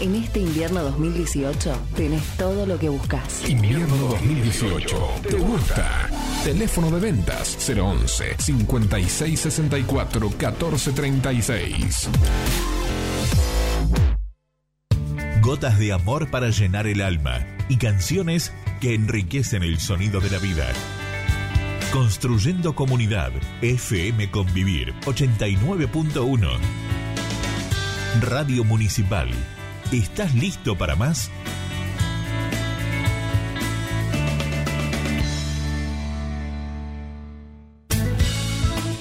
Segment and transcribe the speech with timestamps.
[0.00, 3.48] En este invierno 2018 tenés todo lo que buscas.
[3.48, 4.96] Invierno 2018.
[5.28, 6.10] ¿Te gusta?
[6.44, 12.08] Teléfono de ventas 011 5664 1436.
[15.40, 20.38] Gotas de amor para llenar el alma y canciones que enriquecen el sonido de la
[20.38, 20.66] vida.
[21.92, 23.32] Construyendo comunidad.
[23.62, 26.58] FM Convivir 89.1.
[28.20, 29.30] Radio Municipal.
[29.92, 31.30] ¿Estás listo para más?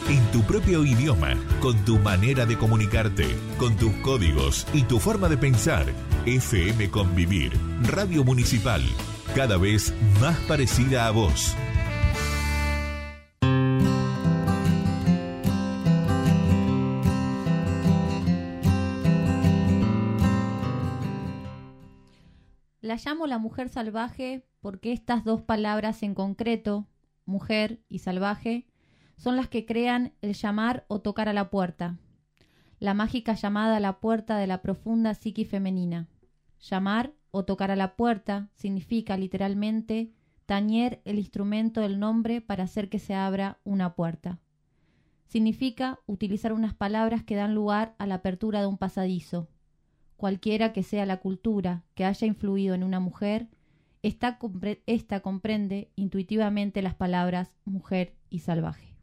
[0.07, 5.27] En tu propio idioma, con tu manera de comunicarte, con tus códigos y tu forma
[5.27, 5.85] de pensar.
[6.25, 7.51] FM Convivir,
[7.83, 8.83] Radio Municipal,
[9.35, 11.55] cada vez más parecida a vos.
[22.95, 26.87] La llamo la mujer salvaje porque estas dos palabras en concreto,
[27.25, 28.67] mujer y salvaje,
[29.17, 31.97] son las que crean el llamar o tocar a la puerta,
[32.79, 36.07] la mágica llamada a la puerta de la profunda psiqui femenina.
[36.61, 40.13] Llamar o tocar a la puerta significa literalmente
[40.45, 44.39] tañer el instrumento del nombre para hacer que se abra una puerta.
[45.25, 49.49] Significa utilizar unas palabras que dan lugar a la apertura de un pasadizo.
[50.17, 53.47] Cualquiera que sea la cultura que haya influido en una mujer,
[54.01, 58.95] esta, compre esta comprende intuitivamente las palabras mujer y salvaje.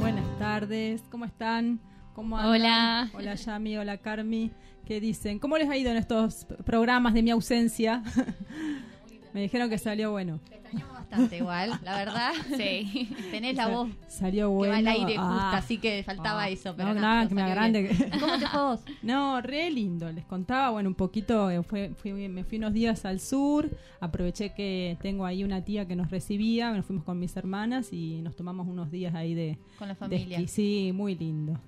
[0.00, 1.80] Buenas tardes, ¿cómo están?
[2.12, 2.52] ¿Cómo andan?
[2.52, 3.10] Hola.
[3.14, 4.50] Hola Yami, hola Carmi.
[4.84, 5.38] ¿Qué dicen?
[5.38, 8.02] ¿Cómo les ha ido en estos programas de mi ausencia?
[9.34, 10.40] Me dijeron que salió bueno.
[10.48, 12.32] Te extrañamos bastante igual, la verdad.
[12.56, 13.08] Sí.
[13.30, 14.72] Tenés la voz Salió que bueno.
[14.72, 16.48] va al aire Ah, justa, así que faltaba ah.
[16.48, 16.74] eso.
[16.76, 17.88] Pero no, no, nada, que me agrande.
[17.88, 18.80] que- ¿Cómo te fue vos?
[19.02, 20.10] No, re lindo.
[20.12, 23.68] Les contaba, bueno, un poquito, eh, fue, fui- me fui unos días al sur,
[24.00, 28.20] aproveché que tengo ahí una tía que nos recibía, nos fuimos con mis hermanas y
[28.22, 30.46] nos tomamos unos días ahí de, Con la familia.
[30.48, 31.58] Sí, muy lindo.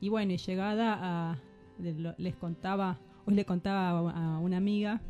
[0.00, 1.38] Y bueno, y llegada a,
[1.78, 5.00] de les contaba, hoy le contaba a una amiga,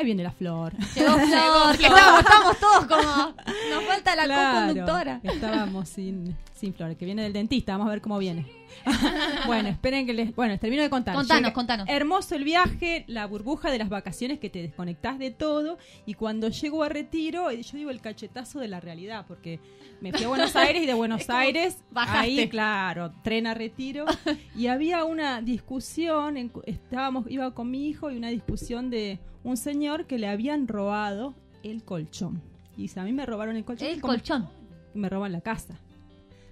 [0.00, 0.72] ahí viene la flor.
[0.94, 3.34] Llegó Flor, que estamos todos como.
[3.70, 5.20] Nos falta la Claro, co-conductora.
[5.22, 8.59] Estábamos sin, sin flor, que viene del dentista, vamos a ver cómo viene.
[9.46, 10.34] bueno, esperen que les.
[10.34, 11.14] Bueno, termino de contar.
[11.14, 11.88] Contanos, Llega- contanos.
[11.88, 15.78] Hermoso el viaje, la burbuja de las vacaciones que te desconectás de todo.
[16.06, 19.60] Y cuando llego a retiro, eh, yo digo el cachetazo de la realidad, porque
[20.00, 22.18] me fui a Buenos Aires y de Buenos Aires, bajaste.
[22.18, 24.06] ahí, claro, tren a retiro.
[24.56, 29.56] y había una discusión, en- estábamos, iba con mi hijo y una discusión de un
[29.56, 32.42] señor que le habían robado el colchón.
[32.76, 33.88] Y dice, a mí me robaron el colchón.
[33.88, 34.48] El ¿cómo- colchón.
[34.94, 35.78] me roban la casa.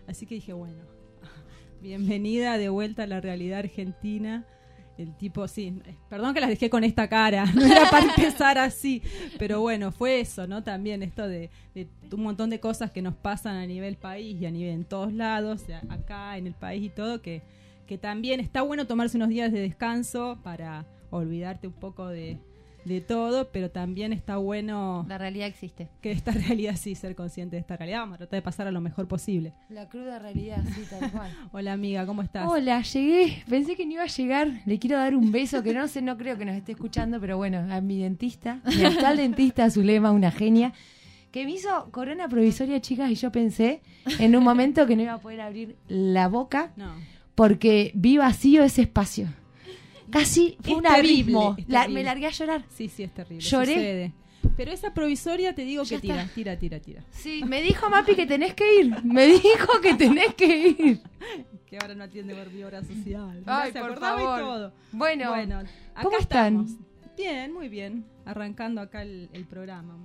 [0.07, 0.75] Así que dije, bueno,
[1.81, 4.45] bienvenida de vuelta a la realidad argentina.
[4.97, 9.01] El tipo, sí, perdón que las dejé con esta cara, no era para empezar así,
[9.39, 10.65] pero bueno, fue eso, ¿no?
[10.65, 11.51] También esto de,
[12.11, 15.13] un montón de cosas que nos pasan a nivel país y a nivel en todos
[15.13, 17.43] lados, acá en el país y todo, que,
[17.87, 22.39] que también está bueno tomarse unos días de descanso para olvidarte un poco de,
[22.89, 25.89] de todo, pero también está bueno La realidad existe.
[26.01, 28.01] que esta realidad sí, ser consciente de esta realidad.
[28.01, 29.53] Vamos a tratar de pasar a lo mejor posible.
[29.69, 31.31] La cruda realidad, sí, tal cual.
[31.53, 32.49] Hola amiga, ¿cómo estás?
[32.49, 33.43] Hola, llegué.
[33.49, 34.49] Pensé que no iba a llegar.
[34.67, 37.37] Le quiero dar un beso, que no sé, no creo que nos esté escuchando, pero
[37.37, 40.73] bueno, a mi dentista, mi actual dentista, Zulema, una genia,
[41.31, 43.83] que me hizo corona provisoria, chicas, y yo pensé
[44.19, 46.95] en un momento que no iba a poder abrir la boca No.
[47.35, 49.29] porque vi vacío ese espacio.
[50.11, 51.57] Casi fue Es un terrible, abismo.
[51.69, 52.65] La- me largué a llorar.
[52.75, 53.41] Sí, sí, es terrible.
[53.45, 53.75] Lloré.
[53.75, 54.13] sucede.
[54.57, 56.35] Pero esa provisoria te digo Ya que tira, está.
[56.35, 57.05] tira, tira, tira.
[57.11, 59.05] Sí, me dijo Mapi que tenés que ir.
[59.05, 61.01] Me dijo que tenés que ir.
[61.67, 63.43] Que ahora no atiende por mi hora social.
[63.47, 64.73] Ay, se por acordaba y todo.
[64.93, 66.61] Bueno, Bueno, acá ¿cómo están?
[66.67, 66.71] estamos.
[67.17, 68.05] Bien, muy bien.
[68.25, 69.97] Arrancando acá el, el programa.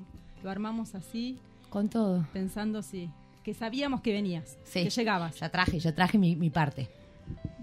[0.43, 1.39] Lo armamos así,
[1.69, 2.27] con todo.
[2.33, 3.09] pensando sí,
[3.43, 4.83] que sabíamos que venías, Sí.
[4.83, 5.39] que llegabas.
[5.39, 6.89] Ya traje, yo traje mi, mi parte.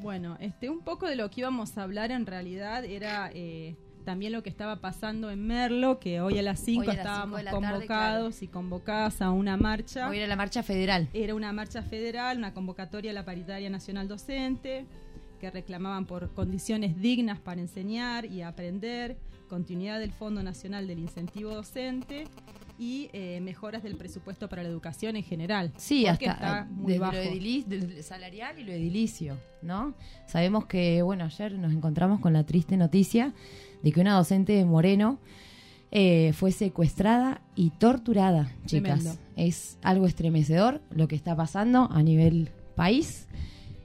[0.00, 3.76] Bueno, este, un poco de lo que íbamos a hablar en realidad era eh,
[4.06, 6.96] también lo que estaba pasando en Merlo, que hoy a las 5 Hoy a las
[6.96, 10.08] cinco estábamos tarde, convocados y convocadas a una marcha.
[10.08, 11.08] Hoy era la marcha federal.
[11.12, 14.86] Era una marcha federal, una convocatoria a la paritaria nacional docente,
[15.38, 19.18] que reclamaban por condiciones dignas para enseñar y aprender,
[19.50, 22.24] continuidad del Fondo Nacional del Incentivo Docente
[22.80, 25.70] y eh, mejoras del presupuesto para la educación en general.
[25.76, 27.16] Sí, hasta está muy desde bajo.
[27.96, 29.94] lo salarial y lo edilicio, ¿no?
[30.26, 33.34] Sabemos que, bueno, ayer nos encontramos con la triste noticia
[33.82, 35.18] de que una docente de Moreno
[35.90, 39.00] eh, fue secuestrada y torturada, chicas.
[39.00, 39.22] Tremendo.
[39.36, 43.28] Es algo estremecedor lo que está pasando a nivel país.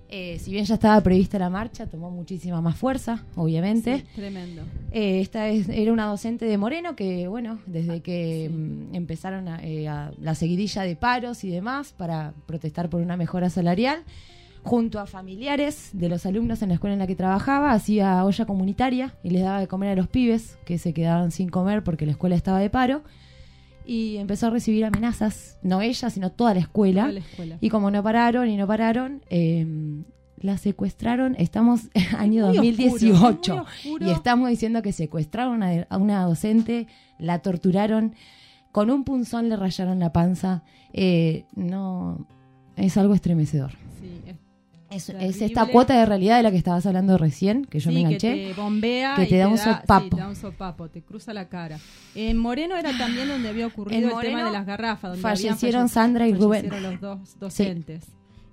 [0.10, 4.00] Eh, si bien ya estaba prevista la marcha, tomó muchísima más fuerza, obviamente.
[4.00, 4.62] Sí, tremendo.
[4.92, 9.64] Eh, esta es- era una docente de Moreno que, bueno, desde que mm, empezaron a,
[9.64, 14.04] eh, a la seguidilla de paros y demás para protestar por una mejora salarial,
[14.64, 18.46] junto a familiares de los alumnos en la escuela en la que trabajaba, hacía olla
[18.46, 22.06] comunitaria y les daba de comer a los pibes que se quedaban sin comer porque
[22.06, 23.04] la escuela estaba de paro.
[23.86, 27.04] Y empezó a recibir amenazas, no ella, sino toda la escuela.
[27.04, 27.58] Toda la escuela.
[27.62, 29.66] Y como no pararon y no pararon, eh,
[30.38, 31.36] la secuestraron.
[31.38, 34.08] Estamos en año Muy 2018 oscuro, oscuro.
[34.08, 36.88] y estamos diciendo que secuestraron a, a una docente,
[37.20, 38.14] la torturaron,
[38.72, 40.64] con un punzón le rayaron la panza.
[40.94, 42.26] Eh, no,
[42.76, 43.72] es algo estremecedor.
[44.96, 47.96] Es- Es, esta cuota de realidad de la que estabas hablando recién, que yo sí,
[47.96, 48.54] me que enganché.
[48.54, 50.04] te bombea que y te da un sopapo.
[50.04, 51.80] sí, te da un sopapo, te cruza la cara.
[52.16, 55.94] En Moreno era también donde había ocurrido el tema de las garrafas, donde fallecieron falle-
[55.94, 56.70] Sandra y Rubén.
[56.70, 58.06] fallecieron los dos docentes.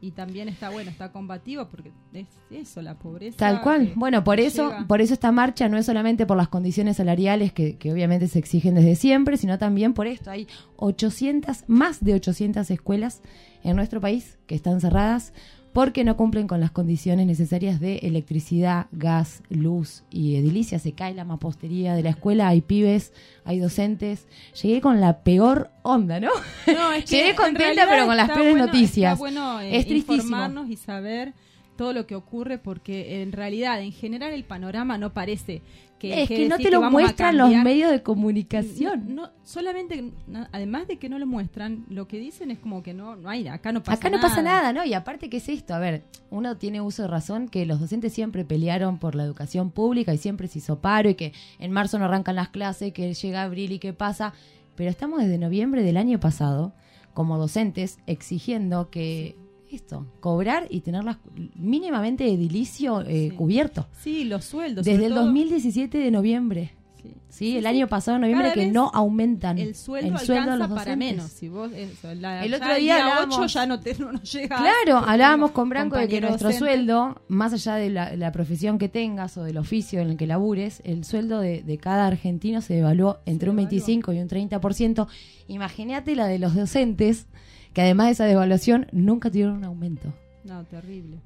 [0.04, 3.36] Y también está bueno, está combativo porque es eso, la pobreza.
[3.36, 3.86] Tal cual.
[3.90, 4.86] que Bueno, por eso, llega.
[4.88, 8.40] por eso esta marcha no es solamente por las condiciones salariales que, que obviamente se
[8.40, 10.28] exigen desde siempre, sino también por esto.
[10.32, 13.22] Hay 800, más de 800 escuelas
[13.62, 15.32] en nuestro país que están cerradas
[15.72, 20.78] porque no cumplen con las condiciones necesarias de electricidad, gas, luz y edilicia.
[20.78, 23.12] Se cae la mapostería de la escuela, hay pibes,
[23.44, 24.26] hay docentes.
[24.62, 26.28] Llegué con la peor onda, ¿no?
[26.66, 29.12] No, es que Llegué en contenta, pero con las peores bueno- noticias.
[29.12, 30.22] Está bueno eh, Es tristísimo.
[30.24, 31.32] informarnos y saber
[31.76, 35.62] todo lo que ocurre porque en realidad, en general, el panorama no parece
[36.02, 39.14] que es que, no te lo muestran los medios de comunicación.
[39.14, 40.10] No, no, solamente,
[40.50, 43.46] además de que no lo muestran, lo que dicen es como que no, no hay,
[43.46, 44.20] acá no pasa Acá nada.
[44.20, 44.84] no pasa nada, ¿no?
[44.84, 45.74] Y aparte, ¿qué es esto?
[45.74, 49.70] A ver, uno tiene uso de razón que los docentes siempre pelearon por la educación
[49.70, 53.14] pública y siempre se hizo paro y que en marzo no arrancan las clases, que
[53.14, 54.32] llega abril y qué pasa.
[54.74, 56.74] Pero estamos desde noviembre del año pasado
[57.14, 59.36] como docentes exigiendo que
[59.76, 61.18] esto, cobrar y tenerlas
[61.56, 63.36] mínimamente edilicio eh, Sí.
[63.36, 63.88] cubierto.
[64.00, 64.84] Sí, los sueldos.
[64.84, 66.72] Desde el todo- 2017 de noviembre.
[67.02, 67.14] Sí.
[67.28, 70.68] Sí, el año pasado, en noviembre, que no aumentan El sueldo el sueldo a alcanza
[70.68, 71.30] los para menos.
[71.32, 74.56] Si vos, eso, la- El otro día hablábamos- 8 ya no, te, no nos llega.
[74.58, 76.58] Claro, hablábamos con Branco de que nuestro docente.
[76.58, 80.26] sueldo, más allá de la, la profesión que tengas o del oficio en el que
[80.28, 83.70] labures, el sueldo de, de cada argentino se devaluó entre un devaluó.
[83.70, 85.06] 25 y un 30%.
[85.48, 87.26] Imagínate la de los docentes,
[87.72, 90.12] que además de esa devaluación nunca tuvieron un aumento.
[90.44, 91.18] No, terrible.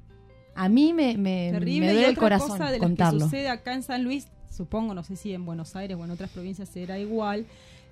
[0.55, 1.87] A mí me, me, Terrible.
[1.87, 3.19] me y duele el corazón cosa de las que contarlo.
[3.21, 6.31] sucede acá en San Luis, supongo, no sé si en Buenos Aires o en otras
[6.31, 7.45] provincias será igual,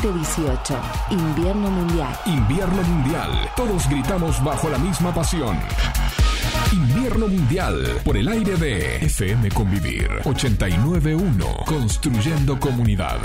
[0.03, 0.75] 2018.
[1.11, 2.13] Invierno Mundial.
[2.25, 3.31] Invierno Mundial.
[3.55, 5.57] Todos gritamos bajo la misma pasión.
[6.73, 13.17] Invierno Mundial por el aire de FM Convivir 891 Construyendo Comunidad.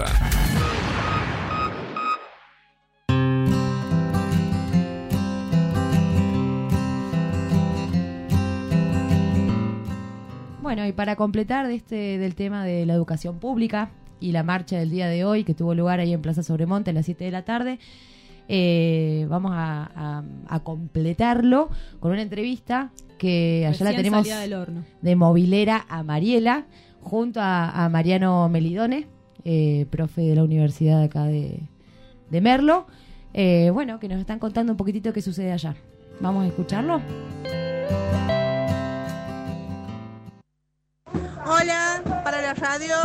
[10.63, 13.91] Bueno, y para completar de este del tema de la educación pública
[14.21, 16.93] y la marcha del día de hoy que tuvo lugar ahí en Plaza Sobremonte a
[16.93, 17.79] las 7 de la tarde,
[18.49, 21.69] eh, vamos a, a- a completarlo
[22.01, 24.85] con una entrevista que allá la tenemos salida del horno.
[25.03, 26.67] de movilera a Mariela
[27.03, 29.07] junto a, a Mariano Melidone,
[29.45, 31.61] eh, profe de la universidad acá de,
[32.31, 32.87] de Merlo.
[33.35, 35.75] Eh, bueno, que nos están contando un poquitito qué sucede allá.
[36.21, 37.01] Vamos a escucharlo.
[42.59, 42.97] Radio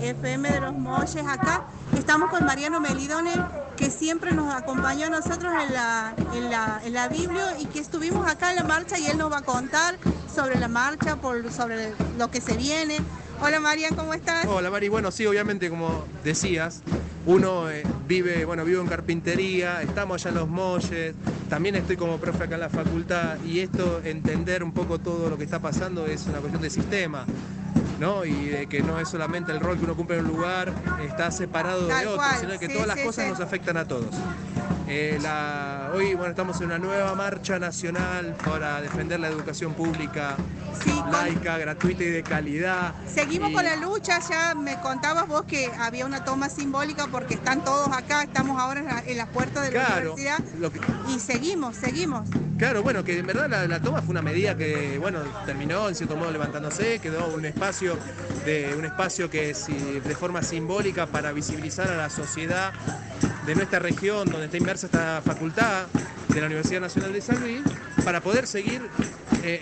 [0.00, 1.64] FM de los Molles acá.
[1.96, 3.32] Estamos con Mariano Melidone,
[3.76, 7.80] que siempre nos acompañó a nosotros en la, en la, en la Biblia y que
[7.80, 9.96] estuvimos acá en la marcha y él nos va a contar
[10.32, 12.98] sobre la marcha, por, sobre lo que se viene.
[13.42, 14.46] Hola Marian, ¿cómo estás?
[14.46, 16.82] Hola Mari, bueno, sí, obviamente como decías,
[17.26, 21.14] uno eh, vive, bueno, vivo en carpintería, estamos allá en los molles,
[21.48, 25.38] también estoy como profe acá en la facultad y esto, entender un poco todo lo
[25.38, 27.24] que está pasando es una cuestión de sistema,
[28.00, 28.24] ¿no?
[28.24, 30.72] Y de que no es solamente el rol que uno cumple en un lugar,
[31.04, 33.30] está separado Tal de otro, cual, sino que sí, todas las sí, cosas sí.
[33.30, 34.14] nos afectan a todos.
[34.92, 40.36] Eh, la- hoy, bueno, estamos en una nueva marcha nacional para defender la educación pública
[40.82, 42.92] Sí, con- laica, gratuita y de calidad.
[43.06, 47.34] Seguimos Y- con la lucha, ya me contabas vos que había una toma simbólica porque
[47.34, 50.38] están todos acá, estamos ahora en, la- en las puertas de la universidad
[50.72, 50.80] que-
[51.12, 52.28] y seguimos, seguimos.
[52.58, 55.94] Claro, bueno, que en verdad la, la toma fue una medida que, bueno, terminó en
[55.94, 57.96] cierto modo levantándose, quedó un espacio
[58.44, 62.72] de un espacio que si, de forma simbólica para visibilizar a la sociedad
[63.50, 65.86] de nuestra región, donde está inmersa esta facultad
[66.28, 67.62] de la Universidad Nacional de San Luis,
[68.04, 68.80] para poder seguir
[69.42, 69.60] eh,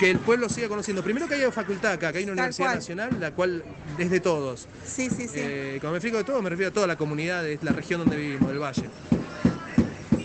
[0.00, 1.00] que el pueblo siga conociendo.
[1.04, 2.76] Primero que haya facultad acá, que hay una Tal universidad cual.
[2.78, 3.62] nacional, la cual
[3.98, 4.66] es de todos.
[4.84, 5.34] Sí, sí, sí.
[5.36, 8.00] Eh, cuando me refiero de todo, me refiero a toda la comunidad de la región
[8.00, 8.90] donde vivimos, del Valle.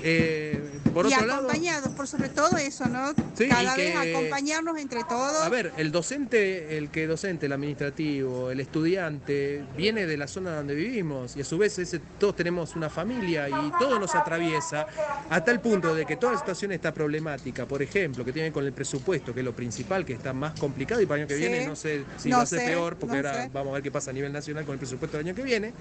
[0.05, 0.59] Eh,
[0.93, 3.13] por y otro lado, acompañados, por sobre todo eso, ¿no?
[3.37, 5.41] Sí, Cada vez acompañarnos entre todos.
[5.41, 10.57] a ver, el docente, el que docente, el administrativo, el estudiante, viene de la zona
[10.57, 14.85] donde vivimos y a su vez ese, todos tenemos una familia y todo nos atraviesa
[15.29, 18.65] a tal punto de que toda la situación está problemática, por ejemplo, que tiene con
[18.65, 21.35] el presupuesto, que es lo principal, que está más complicado y para el año que
[21.35, 21.39] Sí.
[21.47, 23.49] viene no sé si No va a ser sé, peor, porque no ahora sé.
[23.53, 25.73] vamos a ver qué pasa a nivel nacional con el presupuesto del año que viene,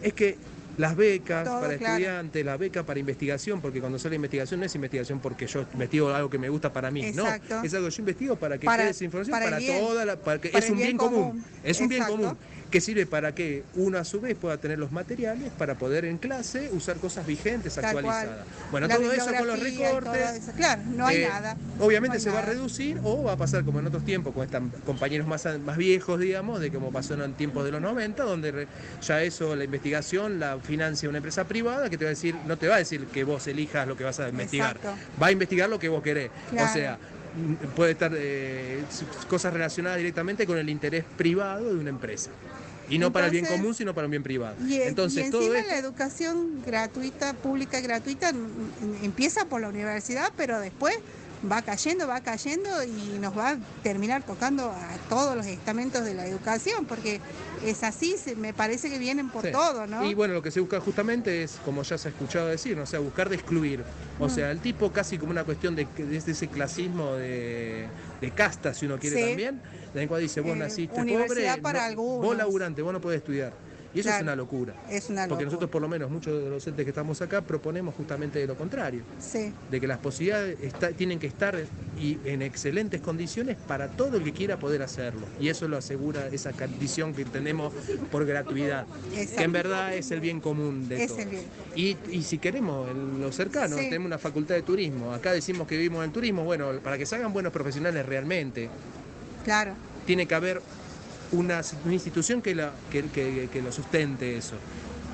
[0.00, 0.38] es que
[0.80, 1.94] las becas Todo, para claro.
[1.96, 6.08] estudiantes, la beca para investigación, porque cuando sale investigación no es investigación porque yo investigo
[6.08, 7.56] algo que me gusta para mí, Exacto.
[7.56, 10.04] no, es algo que yo investigo para que Para- quede esa información para para, toda
[10.06, 11.22] la, para que Para es un bien, común.
[11.30, 11.44] común.
[11.62, 12.36] es un bien común
[12.70, 16.18] que sirve para que uno a su vez pueda tener los materiales para poder en
[16.18, 18.46] clase usar cosas vigentes, actualizadas.
[18.70, 20.50] Bueno, La todo eso con los recortes.
[20.56, 21.56] Claro, no hay eh, nada.
[21.78, 24.32] Obviamente No hay se va a reducir o va a pasar como en otros tiempos
[24.34, 28.22] con estos compañeros más, más viejos, digamos, de como pasó en tiempos de los 90,
[28.22, 28.66] donde
[29.02, 32.56] ya eso, la investigación la financia una empresa privada que te va a decir, no
[32.56, 34.98] te va a decir que vos elijas lo que vas a investigar, Exacto.
[35.20, 36.30] va a investigar lo que vos querés.
[36.50, 36.70] Claro.
[36.70, 36.98] O sea,
[37.34, 38.82] mm, puede estar eh,
[39.28, 42.30] cosas relacionadas directamente con el interés privado de una empresa.
[42.90, 44.56] Y no para el bien común, sino para un bien privado.
[44.66, 45.68] Y, Entonces, y todo esto...
[45.68, 50.94] la educación gratuita, pública y gratuita, mm, mm, empieza por la universidad, pero después
[51.50, 56.12] va cayendo, va cayendo y nos va a terminar tocando a todos los estamentos de
[56.14, 57.20] la educación, porque
[57.64, 59.52] es así, me parece que vienen por Sí.
[59.52, 60.04] todo, ¿no?
[60.04, 62.82] Y bueno, lo que se busca justamente es, como ya se ha escuchado decir, ¿no?
[62.82, 63.82] o sea, buscar de excluir.
[64.18, 64.30] O Mm.
[64.30, 67.86] sea, el tipo casi como una cuestión de, de ese clasismo de,
[68.20, 69.22] de casta, si uno quiere Sí.
[69.28, 69.62] también,
[69.94, 73.18] en el cual dice, vos Eh, naciste pobre, para no- vos laburante, vos no podés
[73.18, 73.52] estudiar.
[73.92, 74.74] Y eso es una locura.
[74.88, 75.44] es una Porque locura.
[75.46, 79.02] nosotros, por lo menos, muchos de los docentes que estamos acá, proponemos justamente lo contrario.
[79.18, 81.58] Sí, De que las posibilidades está- tienen que estar
[81.98, 85.26] y en excelentes condiciones para todo el que quiera poder hacerlo.
[85.40, 87.72] Y eso lo asegura esa condición que tenemos
[88.12, 88.86] por gratuidad.
[89.12, 89.36] Exacto.
[89.38, 91.44] Que en verdad es el bien común de es el bien.
[91.74, 93.84] Y, y si queremos, en lo cercano, Sí.
[93.84, 95.12] tenemos una facultad de turismo.
[95.12, 96.44] Acá decimos que vivimos en turismo.
[96.44, 98.68] Bueno, para que salgan buenos profesionales realmente,
[99.44, 99.72] Claro,
[100.06, 100.60] tiene que haber
[101.32, 104.56] una, una institución que, la, que, que- que lo sustente eso.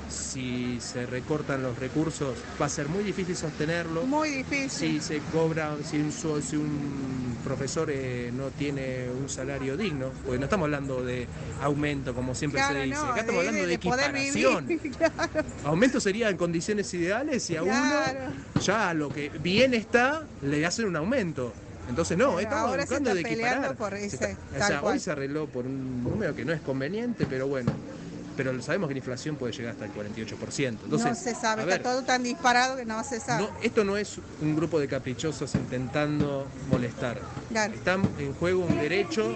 [0.09, 4.05] Si se recortan los recursos, va a ser muy difícil sostenerlo.
[4.05, 4.71] muy difícil.
[4.71, 10.39] Si se cobra, si un, si un profesor eh, no tiene un salario digno, porque
[10.39, 11.27] no estamos hablando de
[11.61, 14.67] aumento como siempre Claro, se dice, no, acá estamos de- hablando de, de equiparación.
[14.67, 14.93] vivir.
[14.97, 18.21] Claro, Aumento sería en condiciones ideales y a Claro.
[18.31, 21.53] uno ya a lo que bien está le hacen un aumento.
[21.89, 23.77] Entonces no, Pero estamos buscando de equiparar.
[23.77, 24.95] por Se ese, está- o tal sea, cual.
[24.95, 27.73] hoy se arregló por un número que no es conveniente, pero bueno.
[28.37, 30.85] pero sabemos que la inflación puede llegar hasta el 48%.
[30.85, 33.45] Entonces, no se sabe, ver, está todo tan disparado que no se sabe.
[33.45, 37.19] no, esto no es un grupo de caprichosos intentando molestar.
[37.49, 37.73] Claro.
[37.73, 39.33] Está en juego un derecho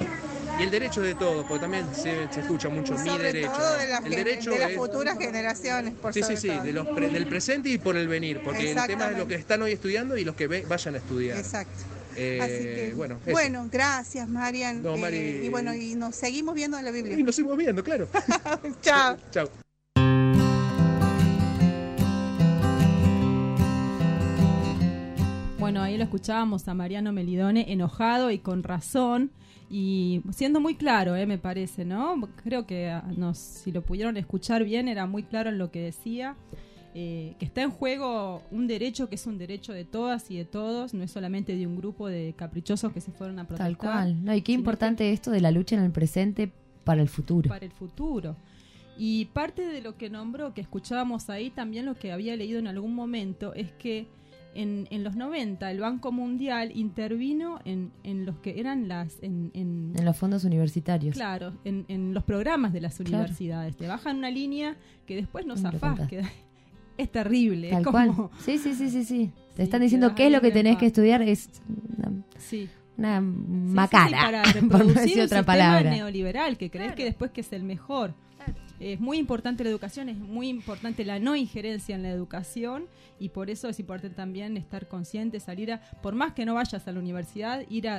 [0.58, 3.50] y el derecho de todos, porque también se, se escucha mucho mi derecho.
[3.52, 6.62] todo de, el derecho de las es- futuras generaciones, por Sí, sí, sobre sí, todo.
[6.62, 9.36] de los pre- del presente y por el venir, porque el tema es lo que
[9.36, 11.38] están hoy estudiando y los que vayan a estudiar.
[11.38, 11.72] Exacto.
[12.16, 13.32] Eh, Así que, bueno, eso.
[13.32, 14.82] bueno, gracias, Marian.
[14.82, 17.18] No, Eh, y bueno, y nos seguimos viendo en la Biblia.
[17.18, 18.08] Y nos seguimos viendo, claro.
[18.82, 19.16] Chao.
[19.30, 19.48] Chao.
[25.58, 29.30] Bueno, ahí lo escuchábamos a Mariano Melidone enojado y con razón
[29.70, 32.28] y siendo muy claro, eh, me parece, ¿no?
[32.42, 35.80] Creo que ah, nos, si lo pudieron escuchar bien era muy claro en lo que
[35.80, 36.34] decía,
[36.94, 40.44] eh, que está en juego un derecho que es un derecho de todas y de
[40.44, 43.66] todos, no es solamente de un grupo de caprichosos que se fueron a protestar.
[43.68, 44.24] Tal cual.
[44.24, 46.50] No, y qué importante esto de la lucha en el presente
[46.84, 47.48] para el futuro.
[47.48, 48.36] para el futuro.
[48.98, 52.66] Y parte de lo que nombró, que escuchábamos ahí, también lo que había leído en
[52.66, 54.06] algún momento, es que
[54.54, 59.22] en, en los 90 el Banco Mundial intervino en, en los que eran las...
[59.22, 61.14] En, en- En los fondos universitarios.
[61.14, 63.10] Claro, en, los programas de las Claro.
[63.18, 63.76] universidades.
[63.76, 64.76] Te bajan una línea
[65.06, 66.00] que después no zafás.
[67.00, 67.70] Es terrible.
[67.70, 68.30] Tal es como, cual.
[68.40, 69.30] Sí, sí, sí, sí, sí.
[69.50, 71.22] Te Sí, están diciendo qué es lo que tenés que estudiar.
[71.22, 71.48] Es
[71.98, 72.68] una, Sí.
[72.96, 73.32] una Sí, sí,
[73.68, 75.90] sí, macana, para por no reproducir decir otra palabra.
[75.90, 78.14] neoliberal que crees que después que es el mejor.
[78.78, 82.84] Es muy importante la educación, es muy importante la no injerencia en la educación
[83.18, 86.88] y por eso es importante también estar consciente, salir a, por más que no vayas
[86.88, 87.96] a la universidad, ir a,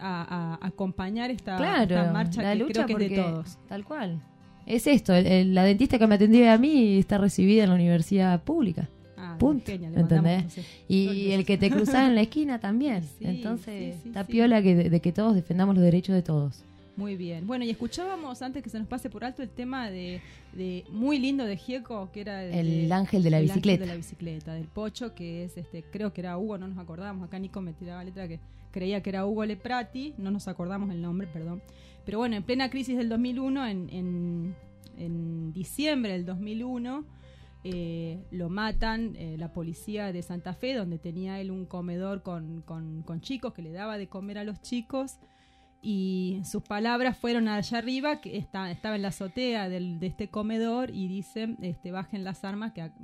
[0.00, 3.58] a- a acompañar esta, Claro, esta marcha la que lucha creo que es de todos.
[3.68, 4.20] Tal cual.
[4.66, 7.76] Es esto, el- el- la dentista que me atendía a mí está recibida en la
[7.76, 8.88] universidad pública.
[9.16, 9.66] Ah, Punto.
[9.66, 10.66] genia, le mandamos, ¿Entendés?
[10.88, 13.02] Y el que te cruzaba en la esquina también.
[13.02, 16.62] Sí, Entonces, sí, está piola que, de, de que todos defendamos los derechos de todos.
[16.96, 17.46] Muy bien.
[17.46, 20.20] Bueno, y escuchábamos antes que se nos pase por alto el tema de,
[20.54, 23.80] de muy lindo de Gieco, que era de- El ángel de la el ángel bicicleta.
[23.84, 27.28] de la bicicleta, del Pocho, que es este, creo que era Hugo, no nos acordábamos.
[27.28, 28.40] Acá Nico me tiraba letra que
[28.72, 31.60] creía que era Hugo Leprati, no nos acordamos el nombre, perdón.
[32.06, 34.54] Pero bueno, en plena crisis del 2001, en, en,
[34.96, 37.04] en diciembre del 2001,
[37.64, 42.62] eh, lo matan eh, la policía de Santa Fe, donde tenía él un comedor con,
[42.62, 45.16] con- con chicos, que le daba de comer a los chicos.
[45.82, 50.28] Y sus palabras fueron allá arriba, que está, estaba en la azotea del- de este
[50.28, 52.94] comedor, y dice, este, bajen las armas, que, a-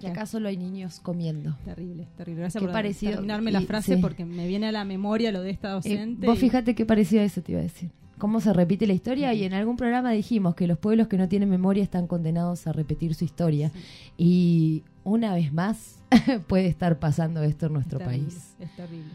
[0.00, 1.56] Que acá solo hay niños comiendo.
[1.64, 2.40] Terrible, terrible.
[2.42, 3.12] Gracias Qué por parecido.
[3.12, 4.00] terminarme la frase sí.
[4.00, 6.26] porque me viene a la memoria lo de esta Eh, docente.
[6.26, 7.90] vos y- fíjate qué parecido a eso te iba a decir.
[8.22, 11.28] Cómo se repite la historia y en algún programa dijimos que los pueblos que no
[11.28, 13.72] tienen memoria están condenados a repetir su historia.
[14.16, 15.98] Y una vez más
[16.46, 18.54] puede estar pasando esto en nuestro es terrible, país.
[18.60, 19.10] Es terrible.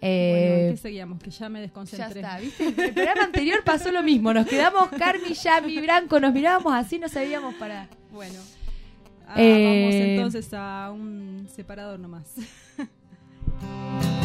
[0.00, 1.22] Eh, bueno, ¿en qué seguíamos?
[1.22, 2.20] Que ya me ya desconcentré.
[2.20, 2.66] está, ¿viste?
[2.66, 4.34] El programa anterior pasó lo mismo.
[4.34, 7.88] Nos quedamos Carmi, Yami, Branco, nos mirábamos así, no sabíamos para.
[8.10, 8.40] Bueno.
[9.28, 12.34] Ah, Eh, Vamos entonces a un separador nomás.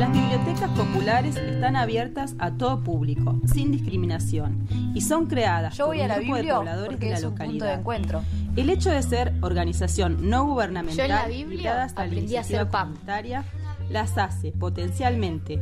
[0.00, 5.94] Las bibliotecas populares están abiertas a todo público, sin discriminación, y son creadas Yo por
[5.94, 7.78] a un la grupo de pobladores de la es un punto de localidad.
[7.80, 8.22] encuentro.
[8.56, 13.44] El hecho de ser organización no gubernamental Yo en la Biblia la a comunitaria,
[13.90, 15.60] las hace potencialmente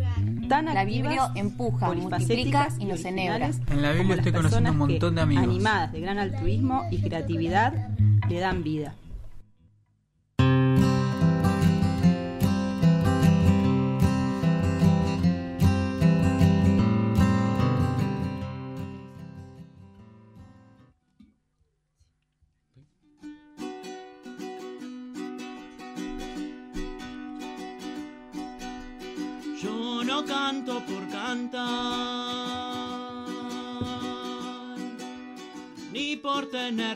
[0.49, 3.51] tan La activas, Biblia empuja, multiplica y nos enhebra.
[3.67, 5.45] En la Biblia como las estoy conociendo personas un montón que, de amigos.
[5.45, 7.73] Animadas de gran altruismo y creatividad,
[8.29, 8.95] le dan vida.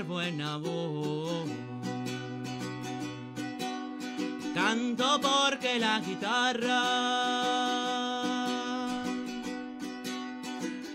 [0.00, 1.48] Buena voz.
[4.54, 6.82] Canto porque la guitarra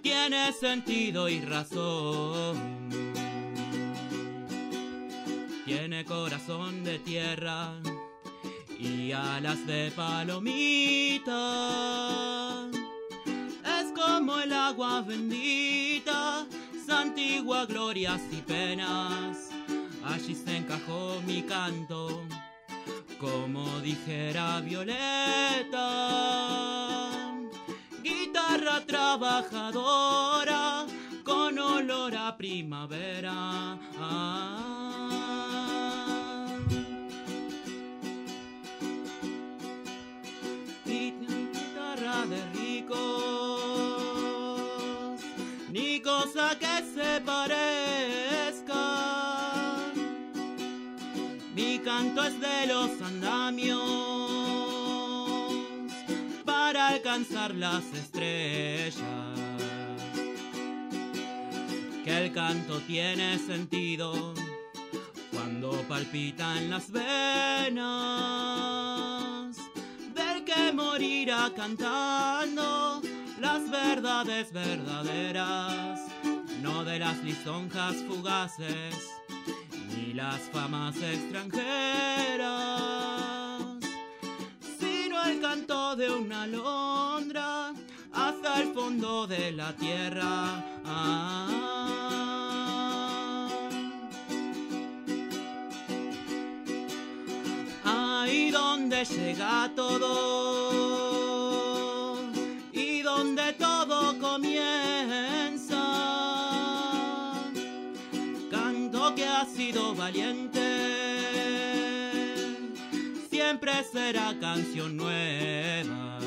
[0.01, 2.57] tiene sentido y razón.
[5.65, 7.73] Tiene corazón de tierra
[8.79, 11.33] y alas de palomita.
[13.79, 16.47] Es como el agua bendita,
[16.97, 19.49] santigua glorias y penas.
[20.03, 22.23] Allí se encajó mi canto,
[23.19, 25.85] como dijera Violeta.
[28.01, 30.87] Guitarra trabajadora,
[31.23, 33.77] con olor a primavera.
[40.85, 43.56] Guitarra de ricos,
[51.97, 53.81] canto es de los andamios
[56.45, 59.01] para alcanzar las estrellas.
[62.03, 64.35] Que el canto tiene sentido
[65.31, 67.07] cuando palpita en las venas
[70.13, 73.01] del que morirá cantando
[73.41, 76.01] las verdades verdaderas,
[76.61, 79.16] no de las lisonjas fugaces
[80.17, 81.61] las famas extranjeras,
[84.79, 87.71] sino el canto de una alondra
[88.13, 90.63] hasta el fondo de la tierra.
[90.85, 91.47] Ah.
[97.85, 100.76] Ahí donde llega todo
[110.07, 110.61] valiente,
[113.29, 116.17] siempre será canción nueva.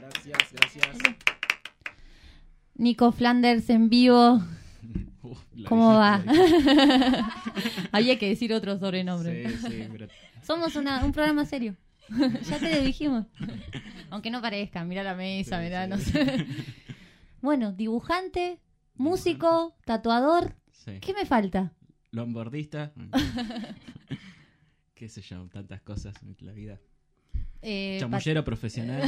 [0.00, 0.96] Gracias, gracias.
[2.74, 4.42] Nico Flanders en vivo.
[5.68, 6.22] ¿Cómo va?
[7.92, 9.48] Había que decir otro sobrenombre.
[9.50, 10.08] Sí, sí, pero-
[10.42, 11.76] Somos una- un programa serio.
[12.48, 13.26] ya te lo dijimos.
[14.10, 15.90] Aunque no parezca, mira la mesa, Sí, mirá, sí.
[15.90, 16.46] no sé.
[17.40, 18.60] bueno, dibujante,
[18.94, 20.54] músico, tatuador.
[20.72, 20.98] Sí.
[21.00, 21.72] ¿Qué me falta?
[22.10, 22.92] Lombordista.
[24.94, 26.78] Qué sé yo, tantas cosas en la vida.
[27.62, 29.02] Eh, Chamullero profesional.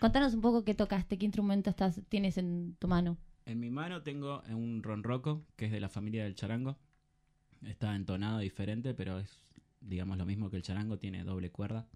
[0.00, 3.18] Contanos un poco qué tocaste, qué instrumento estás, tienes en tu mano.
[3.44, 6.78] En mi mano tengo un ronroco, que es de la familia del charango.
[7.66, 9.42] Está entonado diferente, pero es,
[9.80, 11.86] digamos, lo mismo que el charango, tiene doble cuerda.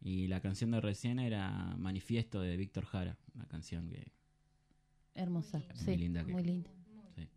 [0.00, 4.12] Y la canción de recién era Manifiesto de Víctor Jara, una canción que...
[5.14, 6.70] Hermosa, Muy sí, linda que- muy linda.
[7.16, 7.28] Sí.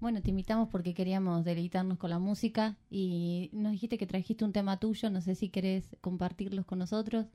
[0.00, 4.52] Bueno, te invitamos porque queríamos deleitarnos con la música y nos dijiste que trajiste un
[4.52, 7.26] tema tuyo, no sé si querés compartirlos con nosotros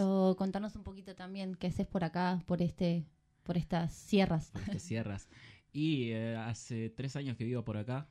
[0.00, 3.04] o contarnos un poquito también qué haces por acá, por este,
[3.44, 4.50] por estas sierras.
[4.50, 5.28] por estas sierras.
[5.72, 8.08] Y eh, hace tres años que vivo por acá,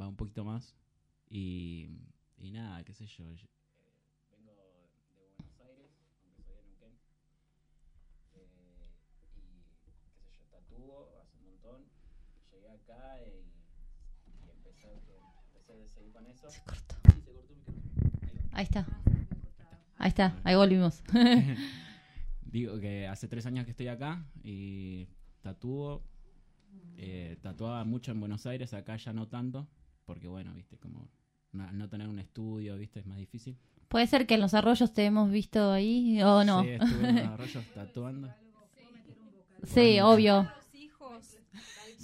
[0.00, 0.74] va un poquito más.
[1.28, 1.88] Y,
[2.38, 3.32] y nada, qué sé yo.
[3.34, 3.46] yo-
[4.30, 4.88] vengo de
[5.38, 5.90] Buenos Aires,
[6.22, 6.92] aunque soy de Neuquén.
[8.34, 8.46] Eh,
[9.36, 11.84] y qué sé yo, tatúo hace un montón.
[12.52, 13.44] Llegué acá y,
[14.46, 16.48] y empecé, empecé a seguir con eso.
[16.50, 16.94] Se cortó.
[17.14, 18.48] Sí, se cortó mi micrófono.
[18.52, 18.86] Ahí está.
[19.98, 21.02] Ahí está, ahí volvimos.
[22.54, 25.08] Digo que hace tres años que estoy acá y
[25.40, 26.04] tatúo.
[26.96, 29.66] Eh, tatuaba mucho en Buenos Aires, acá ya no tanto,
[30.04, 31.08] porque bueno, viste, como
[31.50, 33.58] no, no tener un estudio, viste, es más difícil.
[33.88, 36.62] Puede ser que en los arroyos te hemos visto ahí o no.
[36.62, 38.32] Sí, estuve en los arroyos tatuando.
[39.64, 40.44] Sí, obvio.
[40.44, 41.38] Los hijos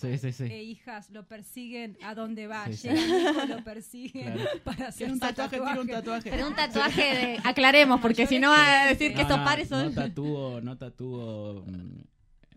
[0.00, 0.44] Sí, sí, sí.
[0.44, 2.66] e hijas lo persiguen a donde va.
[3.48, 4.50] Lo persiguen Claro.
[4.64, 6.30] para hacer un tatuaje, tiene un tatuaje.
[6.30, 7.38] Pero un tatuaje de...
[7.44, 9.86] Aclaremos, porque si no va a decir que No, estos no, pares son...
[9.86, 12.00] No tatúo, no tatúo mm,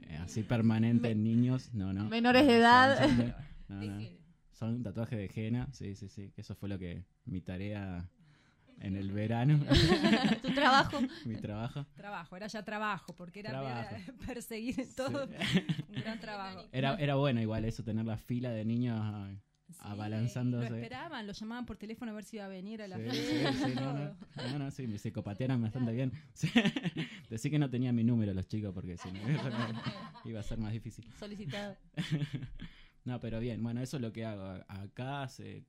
[0.09, 2.05] eh, así permanente en niños, no, no.
[2.09, 2.97] Menores de edad.
[2.99, 3.33] Son, son de-
[3.87, 4.07] no, no.
[4.53, 6.31] Son un tatuaje de henna, sí, sí, sí.
[6.35, 8.07] Que eso fue lo que mi tarea
[8.79, 9.59] en el verano.
[10.41, 10.99] Tu trabajo.
[11.25, 11.85] mi trabajo.
[11.95, 13.95] Trabajo, era ya trabajo, porque era, Trabajo.
[13.95, 15.25] era perseguir todo
[15.89, 16.65] un gran trabajo.
[16.71, 19.29] Era, era bueno igual eso, tener la fila de niños ah,
[19.69, 20.67] Lo abalanzándose.
[20.75, 23.63] esperaban, lo llamaban por teléfono a ver si iba a venir a la Sí, sí,
[23.65, 24.15] sí, no, no,
[24.51, 26.11] no, no, sí, me psicopatearon bastante bien.
[26.33, 26.49] Sí.
[27.29, 29.19] Decí que no tenía mi número los chicos porque si no
[30.25, 31.05] iba a ser más difícil.
[31.17, 31.75] Solicitado.
[33.05, 34.63] No, pero bien, bueno, eso es lo que hago.
[34.67, 35.65] Acá, hace-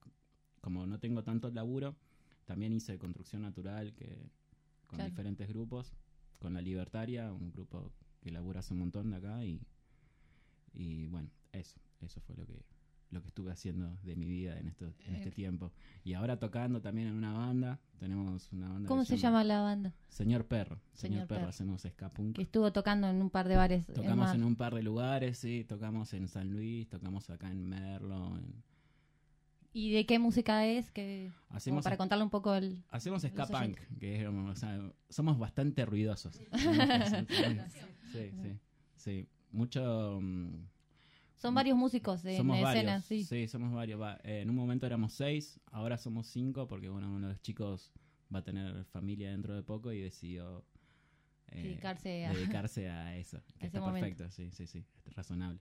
[0.60, 1.96] como no tengo tanto laburo,
[2.44, 4.30] también hice construcción natural que
[4.86, 5.10] con Claro.
[5.10, 5.92] diferentes grupos,
[6.38, 9.60] con la Libertaria, un grupo que labura hace un montón de acá y,
[10.72, 12.62] y bueno, eso, eso fue lo que
[13.10, 15.32] lo que estuve haciendo de mi vida en, esto, en este Eh.
[15.32, 15.70] tiempo.
[16.02, 19.94] Y ahora tocando también en una banda, tenemos una banda ¿Cómo se llama la banda?
[20.08, 20.80] Señor Perro.
[20.94, 21.48] Señor, Señor Perro, Perro.
[21.50, 22.34] hacemos ska punk.
[22.34, 23.86] Que estuvo tocando en un par de bares.
[23.86, 28.36] Tocamos en un par de lugares, sí, tocamos en San Luis, tocamos acá en Merlo,
[28.36, 28.64] en-
[29.76, 30.90] ¿Y de qué música es?
[30.92, 32.82] Que, Hacemos para contarle un poco el...
[32.90, 36.40] Hacemos ska punk, que es como, o sea, somos bastante ruidosos.
[38.12, 38.58] sí, sí,
[38.96, 39.28] sí.
[39.50, 40.20] Mucho...
[40.22, 40.64] mm,
[41.36, 43.48] Son varios músicos en somos escena, varios, sí.
[43.48, 44.00] somos varios.
[44.00, 47.42] Va, eh, en un momento éramos seis, ahora somos cinco porque bueno, uno de los
[47.42, 47.92] chicos
[48.32, 50.64] va a tener familia dentro de poco y decidió
[51.48, 53.42] eh, Dedicarse a- dedicarse a eso.
[53.58, 54.06] Que está momento.
[54.06, 55.58] perfecto, sí, sí, sí, es razonable.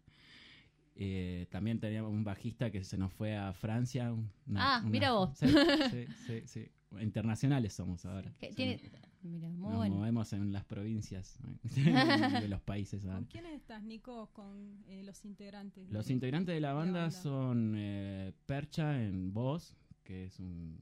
[0.95, 4.11] Eh, también teníamos un bajista que se nos fue a Francia.
[4.13, 5.31] una- Ah, una- mira vos.
[5.37, 5.47] Sí,
[5.91, 6.71] sí, sí, sí.
[7.01, 8.31] Internacionales somos ahora.
[8.39, 8.55] Que Sí.
[8.55, 8.79] tiene-
[9.23, 9.95] Mira, muy Nos bueno.
[9.95, 11.39] movemos en las provincias
[12.43, 13.05] de los países.
[13.05, 14.29] ¿Con quiénes estás, Nico?
[14.33, 15.89] Con eh, los integrantes.
[15.89, 20.77] Los de- integrantes de la de banda son eh, Percha en voz, que es un,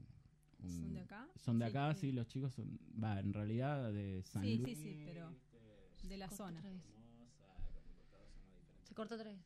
[0.58, 1.28] un- ¿Son de acá?
[1.36, 2.00] Son de Sí, acá, sí.
[2.00, 4.76] sí, los chicos son, va, en realidad de San Sí, Luis.
[4.76, 5.32] sí, sí, pero
[6.02, 6.60] de la zona.
[8.82, 9.38] Se cortó otra vez.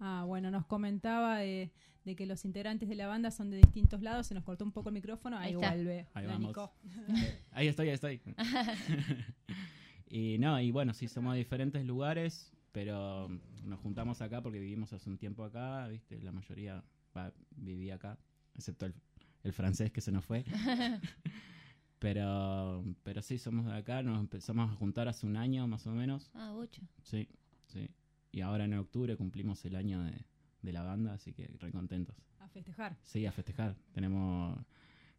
[0.00, 1.70] Ah, bueno, nos comentaba de,
[2.04, 4.26] de que los integrantes de la banda son de distintos lados.
[4.26, 5.36] Se nos cortó un poco el micrófono.
[5.36, 5.68] Ahí, Ahí está.
[5.74, 6.06] vuelve.
[6.14, 6.56] Ahí vamos.
[7.52, 8.20] Ahí estoy, ahí estoy.
[10.08, 13.28] y no, y bueno, sí, somos de diferentes lugares, pero
[13.64, 16.20] nos juntamos acá porque vivimos hace un tiempo acá, ¿viste?
[16.22, 16.82] La mayoría
[17.16, 18.18] va, vivía acá,
[18.54, 18.94] excepto el,
[19.42, 20.44] el francés que se nos fue.
[21.98, 25.90] pero, pero sí, somos de acá, nos empezamos a juntar hace un año más o
[25.92, 26.30] menos.
[26.34, 26.82] Ah, ocho.
[27.02, 27.28] Sí,
[27.66, 27.90] sí.
[28.38, 30.12] Y ahora en octubre cumplimos el año de,
[30.62, 32.14] de la banda, así que re contentos.
[32.38, 32.96] A festejar.
[33.02, 33.74] Sí, a festejar.
[33.92, 34.56] Tenemos,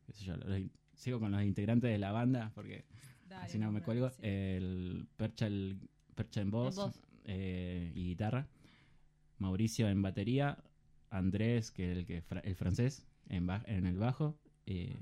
[0.06, 0.62] qué sé yo, los
[0.94, 2.86] sigo con los integrantes de la banda porque
[3.28, 4.10] Dale, así no me cuelgo.
[4.10, 4.22] sí.
[4.24, 5.78] El Percha, el
[6.16, 6.78] Percha en voz,
[7.26, 8.48] eh, y guitarra.
[9.38, 10.58] Mauricio en batería.
[11.10, 14.40] Andrés, que es el, que, el francés, en, ba- en el bajo.
[14.66, 14.96] eh,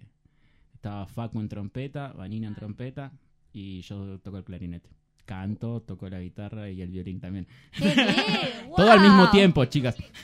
[0.73, 3.11] estaba Facu en trompeta, Vanina en trompeta
[3.53, 4.89] y yo toco el clarinete.
[5.27, 7.45] Canto, toco la guitarra y el violín también.
[7.73, 8.71] ¡Qué bien!
[8.77, 9.31] Todo al mismo ¡Wow!
[9.31, 9.97] tiempo, chicas.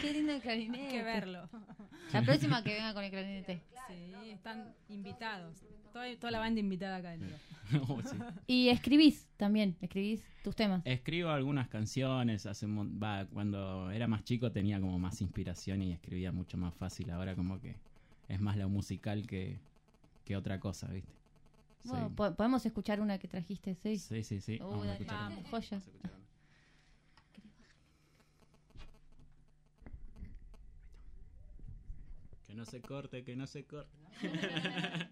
[0.00, 0.84] Qué lindo el clarinete.
[0.84, 1.48] Hay que verlo.
[2.12, 3.60] La próxima que venga con el clarinete.
[3.88, 5.64] Sí, están invitados.
[5.92, 7.36] Toda, toda la banda invitada acá dentro.
[7.88, 8.16] Oh, sí.
[8.46, 10.82] Y escribís también, escribís tus temas.
[10.84, 16.30] Escribo algunas canciones, hace va, cuando era más chico tenía como más inspiración y escribía
[16.30, 17.76] mucho más fácil, ahora como que
[18.28, 19.58] es más lo musical que,
[20.26, 21.23] que otra cosa, ¿viste?
[21.84, 21.90] Sí.
[21.90, 23.98] Bueno, po- podemos escuchar una que trajiste, sí.
[23.98, 24.58] Sí, sí, sí.
[24.58, 25.30] Vamos a escuchar.
[25.30, 25.80] vamos, joya.
[32.46, 33.90] Que no se corte, que no se corte.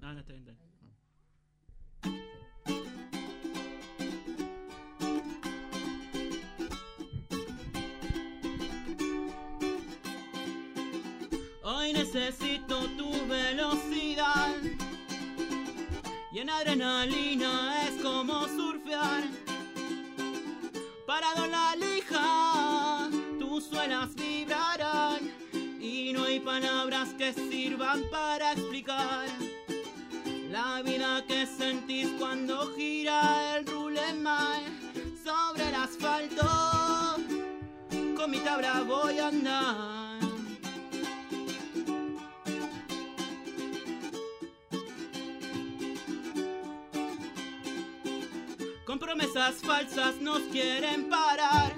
[0.00, 0.65] no, no, está bien, está bien.
[11.86, 14.56] Hoy necesito tu velocidad
[16.32, 19.22] y en adrenalina es como surfear.
[21.06, 25.30] Parado en la lija, tus suelas vibrarán
[25.80, 29.28] y no hay palabras que sirvan para explicar
[30.50, 34.64] la vida que sentís cuando gira el ruleman
[35.24, 36.48] sobre el asfalto.
[38.16, 40.05] Con mi tabla voy a andar.
[48.96, 51.74] Con promesas falsas nos quieren parar.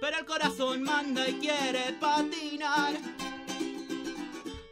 [0.00, 2.94] Pero el corazón manda y quiere patinar.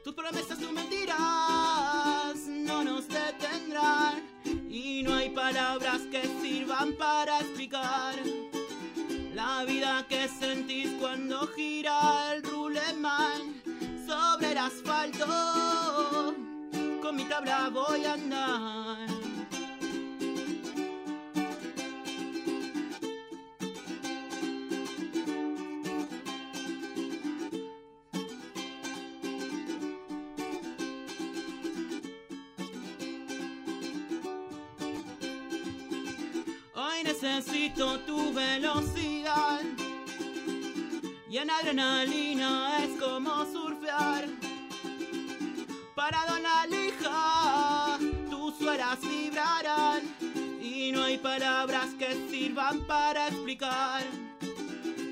[0.02, 4.22] Tus promesas, tus mentiras no nos detendrán.
[4.70, 8.14] Y no hay palabras que sirvan para explicar
[9.34, 13.60] la vida que sentís cuando gira el ruleman
[14.06, 16.34] sobre el asfalto.
[17.02, 19.17] Con mi tabla voy a andar.
[37.20, 39.60] Necesito tu velocidad
[41.28, 44.24] y en adrenalina es como surfear.
[45.96, 47.98] Parado en la lija,
[48.30, 50.02] tus suelas vibrarán
[50.62, 54.04] y no hay palabras que sirvan para explicar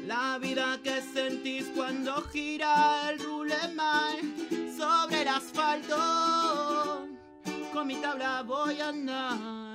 [0.06, 4.36] la vida que sentís cuando gira el ruleman
[4.76, 7.08] sobre el asfalto.
[7.72, 9.65] Con mi tabla voy a andar.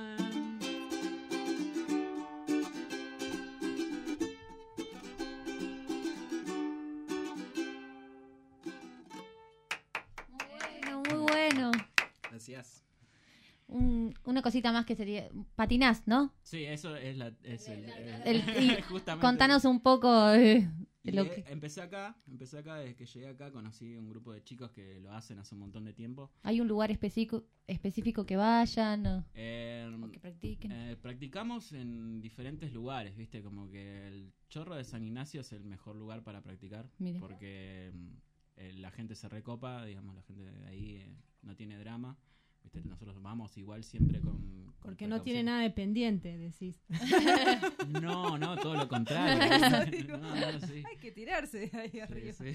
[14.24, 15.28] Una cosita más que sería.
[15.56, 16.32] Patinás, ¿no?
[16.42, 20.68] Sí, eso es, la, es el, el- El- y justamente- contanos un poco eh,
[21.04, 21.52] lo eh, que.
[21.52, 25.12] Empecé acá, empecé acá, desde que llegué acá conocí un grupo de chicos que lo
[25.12, 26.30] hacen hace un montón de tiempo.
[26.42, 29.06] ¿Hay un lugar específico, específico que vayan?
[29.06, 30.72] o- Eh, que practiquen.
[30.72, 35.64] eh, practicamos en diferentes lugares, viste, como que el Chorro de San Ignacio es el
[35.64, 38.08] mejor lugar para practicar, porque mm,
[38.56, 42.16] eh, la gente se recopa, digamos, la gente de ahí eh, no tiene drama,
[42.62, 44.36] viste, nosotros vamos igual siempre con...
[44.38, 46.82] con Porque no tiene nada de pendiente, decís.
[48.00, 49.86] No, no, todo lo contrario.
[49.90, 50.82] Digo, No, no, sí.
[50.88, 52.32] Hay que tirarse ahí Sí, arriba.
[52.32, 52.52] sí.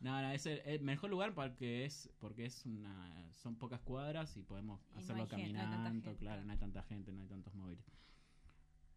[0.00, 4.36] no, no, es el, el mejor lugar porque es porque es una son pocas cuadras
[4.36, 7.22] y podemos Y hacerlo no hay tanta caminando, gente, claro, no hay tanta gente, no
[7.22, 7.84] hay tantos móviles.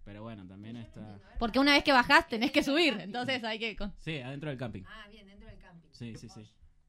[0.04, 3.76] Pero bueno, también está Porque una vez que bajás tenés que subir, entonces hay que.
[3.76, 4.82] con- Sí, adentro del camping.
[4.88, 5.90] Ah, bien, dentro del camping.
[5.92, 6.42] Sí, sí, sí.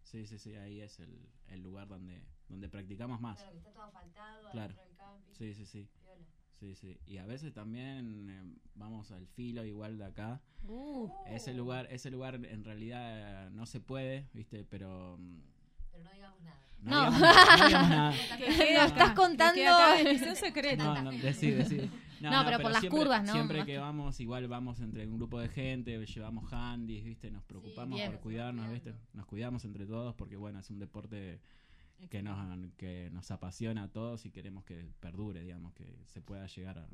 [0.03, 3.39] Sí, sí, sí, ahí es el, el lugar donde donde practicamos más.
[3.39, 4.75] Claro, que está todo asfaltado Claro.
[4.75, 5.33] del camping.
[5.33, 5.89] Sí, sí, sí.
[6.61, 6.97] Sí, sí.
[7.07, 10.41] Y a veces también eh, vamos al filo igual de acá.
[10.69, 14.65] Uh, Ese lugar, ese lugar en realidad no se puede, ¿viste?
[14.65, 15.41] Pero mm,
[15.91, 16.61] Pero no digamos nada.
[16.83, 17.11] no, No.
[17.11, 18.13] digamos nada, no digamos nada.
[18.39, 18.45] Que
[18.77, 20.85] acá, estás que contando- secreta.
[20.85, 21.91] No, no, decí, decí.
[22.21, 23.33] No, pero por las siempre- curvas, ¿no?
[23.33, 27.29] Siempre que vamos, igual vamos entre un grupo de gente, llevamos handys, ¿viste?
[27.33, 28.13] Nos preocupamos bien.
[28.13, 28.95] por cuidarnos, ¿viste?
[29.15, 31.41] Nos cuidamos entre todos porque, bueno, es un deporte
[32.11, 36.47] que nos, que nos apasiona a todos y queremos que perdure, digamos, que se pueda
[36.47, 36.89] llegar a,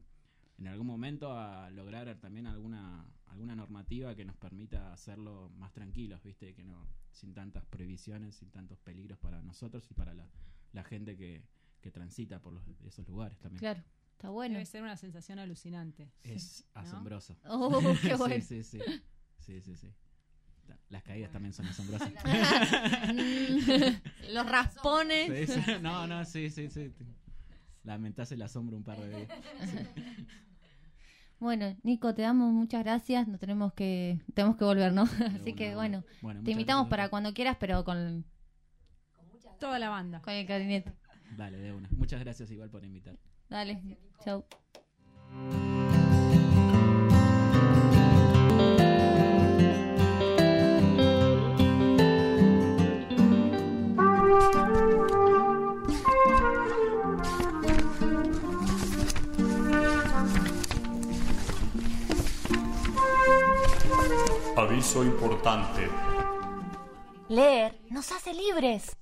[0.58, 6.22] en algún momento a lograr también alguna alguna normativa que nos permita hacerlo más tranquilos,
[6.24, 6.54] ¿viste?
[6.54, 10.28] Que no sin tantas prohibiciones, sin tantos peligros para nosotros y para la,
[10.72, 11.44] la gente que,
[11.80, 13.58] que transita por los- esos lugares también.
[13.60, 13.82] claro,
[14.12, 14.54] está bueno.
[14.54, 16.10] Debe ser una sensación alucinante.
[16.22, 17.36] Es asombroso.
[17.44, 18.42] Oh, qué bueno.
[18.42, 19.02] sí, sí, sí.
[19.40, 19.92] Sí, sí, sí.
[20.90, 22.10] Las caídas también son asombrosas.
[24.32, 25.48] Los raspones.
[25.48, 25.72] Sí, sí.
[25.82, 26.92] No, no, sí, sí, sí.
[27.84, 29.38] Lamentás el asombro un par de veces.
[31.40, 33.28] Bueno, Nico, te damos muchas gracias.
[33.28, 35.02] Nos tenemos que tenemos que volver, ¿no?
[35.40, 36.90] Así que bueno, Bueno, te invitamos gracias.
[36.90, 38.24] para cuando quieras, pero con,
[39.60, 40.20] Toda la banda.
[40.20, 40.92] con el clarinete.
[41.36, 41.88] Dale, de una.
[41.92, 43.16] Muchas gracias igual por invitar.
[43.48, 43.80] Dale,
[44.24, 44.44] chau.
[64.58, 65.88] Aviso importante.
[67.28, 68.96] Leer nos hace libres.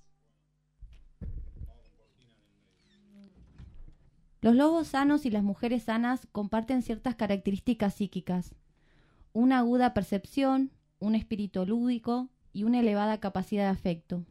[4.42, 8.54] Los lobos sanos y las mujeres sanas comparten ciertas características psíquicas.
[9.32, 14.26] Una aguda percepción, un espíritu lúdico y una elevada capacidad de afecto.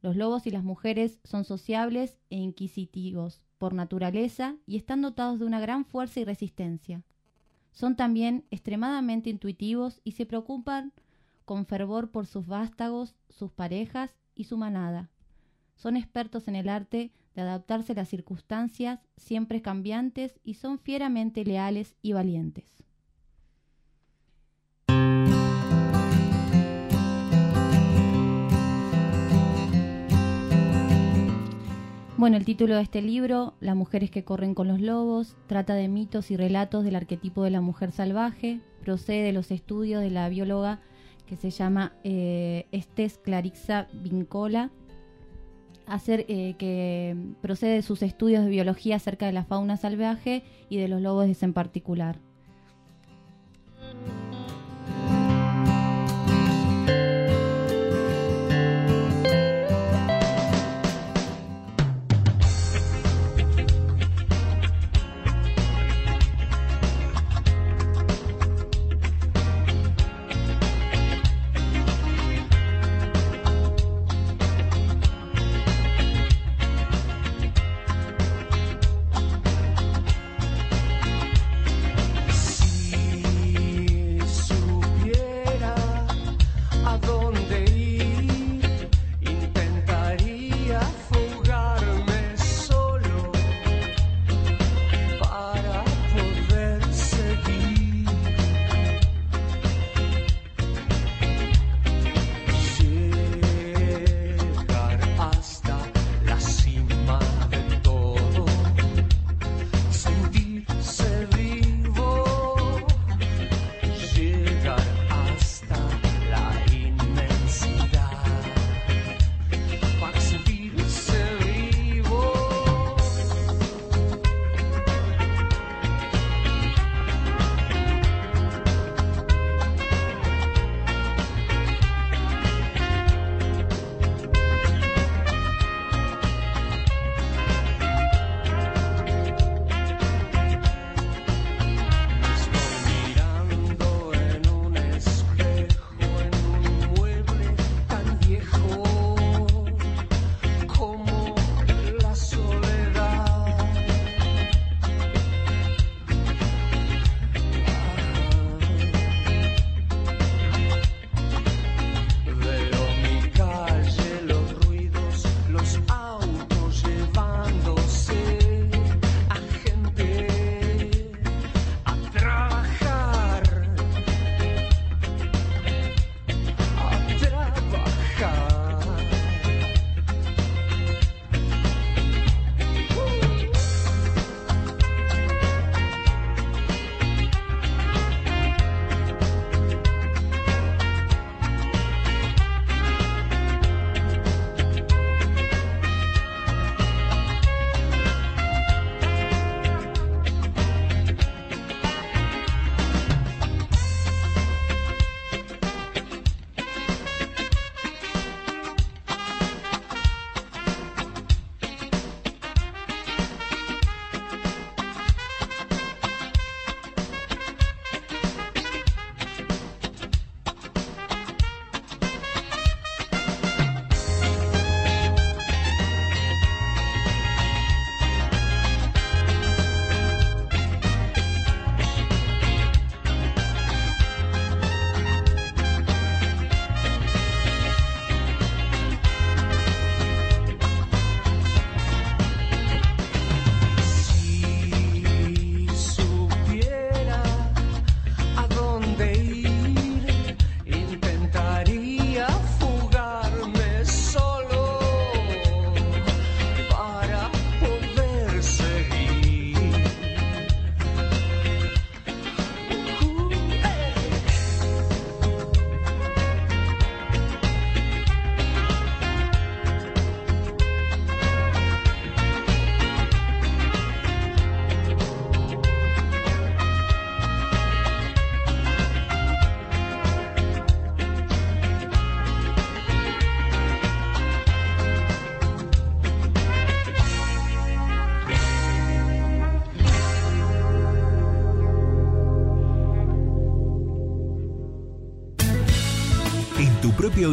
[0.00, 5.44] Los lobos y las mujeres son sociables e inquisitivos por naturaleza y están dotados de
[5.44, 7.02] una gran fuerza y resistencia.
[7.72, 10.92] Son también extremadamente intuitivos y se preocupan
[11.44, 15.10] con fervor por sus vástagos, sus parejas y su manada.
[15.74, 21.44] Son expertos en el arte de adaptarse a las circunstancias siempre cambiantes y son fieramente
[21.44, 22.84] leales y valientes.
[32.22, 35.88] Bueno, el título de este libro, Las mujeres que corren con los lobos, trata de
[35.88, 40.28] mitos y relatos del arquetipo de la mujer salvaje, procede de los estudios de la
[40.28, 40.78] bióloga
[41.26, 44.70] que se llama eh, Estes Clarixa Vincola,
[46.06, 50.86] eh, que procede de sus estudios de biología acerca de la fauna salvaje y de
[50.86, 52.20] los lobos en particular.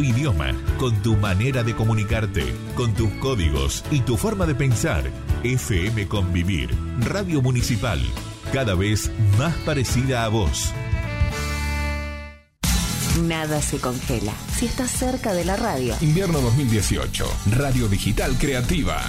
[0.02, 5.04] Idioma, con tu manera de comunicarte, con tus códigos y tu forma de pensar.
[5.42, 6.70] FM Convivir,
[7.00, 8.00] Radio Municipal,
[8.52, 10.72] cada vez más parecida a vos.
[13.26, 15.94] Nada se congela si estás cerca de la radio.
[16.00, 17.26] Invierno 2018.
[17.52, 19.02] Radio Digital Creativa.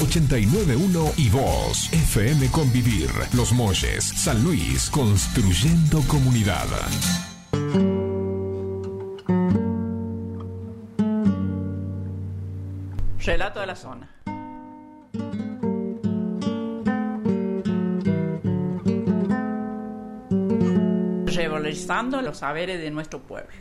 [0.00, 1.92] 891 y vos.
[1.92, 3.10] FM Convivir.
[3.32, 4.04] Los Molles.
[4.04, 4.88] San Luis.
[4.88, 6.66] Construyendo comunidad.
[13.70, 14.08] La zona.
[21.26, 23.52] Revalorizando los saberes de nuestro pueblo.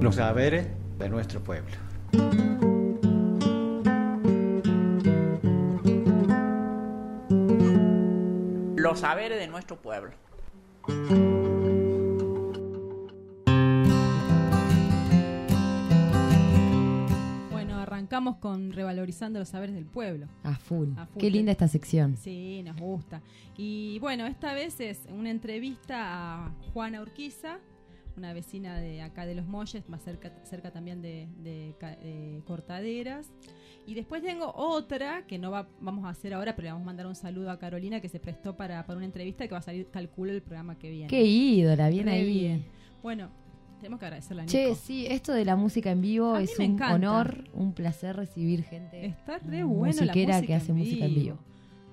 [0.00, 0.66] Los saberes
[0.98, 1.76] de nuestro pueblo.
[8.76, 10.12] Los saberes de nuestro pueblo.
[18.06, 20.28] Arrancamos con revalorizando los saberes del pueblo.
[20.44, 20.90] A full.
[20.96, 21.20] A full.
[21.20, 22.16] Qué linda esta sección.
[22.16, 23.20] Sí, nos gusta.
[23.56, 27.58] Y bueno, esta vez es una entrevista a Juana Urquiza,
[28.16, 32.42] una vecina de acá de Los Molles, más cerca, cerca también de, de Ca- de
[32.46, 33.28] Cortaderas.
[33.88, 36.86] Y después tengo otra que no va, vamos a hacer ahora, pero le vamos a
[36.86, 39.62] mandar un saludo a Carolina que se prestó para, para una entrevista que va a
[39.62, 41.08] salir, calculo, el programa que viene.
[41.08, 42.24] Qué ídola, bien ahí.
[42.26, 42.64] bien.
[43.02, 43.30] Bueno,
[43.76, 44.52] tenemos que agradecerle a Nico.
[44.52, 48.64] Che, sí, esto de la música en vivo A es un honor, un placer recibir
[48.64, 51.38] gente Está re bueno la música que hace en música en vivo.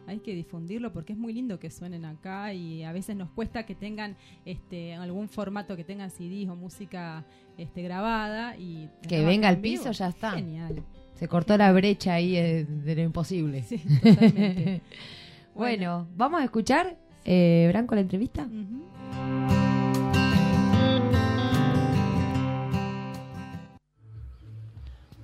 [0.06, 3.66] Hay que difundirlo porque es muy lindo que suenen acá y a veces nos cuesta
[3.66, 7.26] que tengan este algún formato que tengan CDs o música
[7.58, 10.32] este grabada y Que venga al piso, ya está.
[10.32, 10.84] Genial.
[11.14, 13.64] Se cortó la brecha ahí de lo imposible.
[13.64, 14.82] Sí, totalmente.
[15.56, 18.48] bueno, vamos a escuchar, eh, Branco, la entrevista.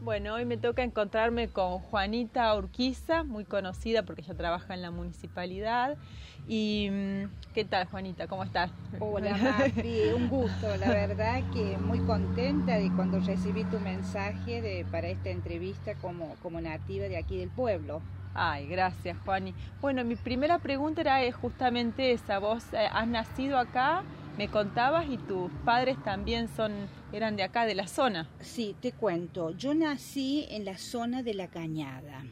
[0.09, 4.89] Bueno, hoy me toca encontrarme con Juanita Urquiza, muy conocida porque ella trabaja en la
[4.89, 5.95] municipalidad.
[6.47, 8.25] Y mm, ¿qué tal, Juanita?
[8.25, 8.71] ¿Cómo estás?
[8.99, 14.83] Hola, Mapi, un gusto, la verdad que muy contenta de cuando recibí tu mensaje de,
[14.91, 18.01] para esta entrevista como, como nativa de aquí del pueblo.
[18.33, 19.53] Ay, gracias, Juani.
[19.79, 22.39] Bueno, mi primera pregunta era eh, justamente esa.
[22.39, 24.01] Vos eh, has nacido acá,
[24.39, 26.71] me contabas, y tus padres también son
[27.11, 28.29] eran de acá, de la zona.
[28.39, 32.23] Sí, te cuento, yo nací en la zona de la Cañada.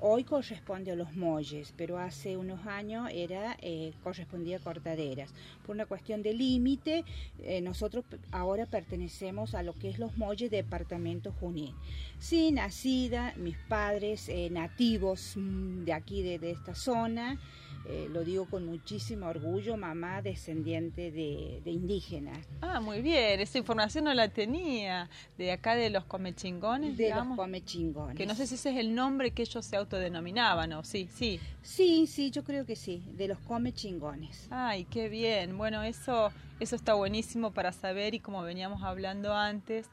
[0.00, 5.32] Hoy corresponde a los Molles, pero hace unos años era eh, correspondía a Cortaderas.
[5.64, 7.04] Por una cuestión de límite,
[7.38, 11.72] eh, nosotros ahora pertenecemos a lo que es los Molles, departamento Junín.
[12.18, 17.38] Sí, nacida, mis padres eh, nativos mm, de aquí, de, de esta zona,
[17.86, 22.38] eh, lo digo con muchísimo orgullo, mamá descendiente de, de indígenas.
[22.62, 25.10] Ah, muy bien, esa información no la tenía.
[25.36, 28.16] De acá de los comechingones, De los comechingones.
[28.16, 31.08] Que no sé si ese es el nombre que ellos se autodenominaban, ¿o sí?
[31.12, 31.38] Sí.
[31.62, 34.46] Sí, sí, yo creo que sí, de los come chingones.
[34.50, 35.58] Ay, qué bien.
[35.58, 36.30] Bueno, eso,
[36.60, 39.88] eso está buenísimo para saber y como veníamos hablando antes,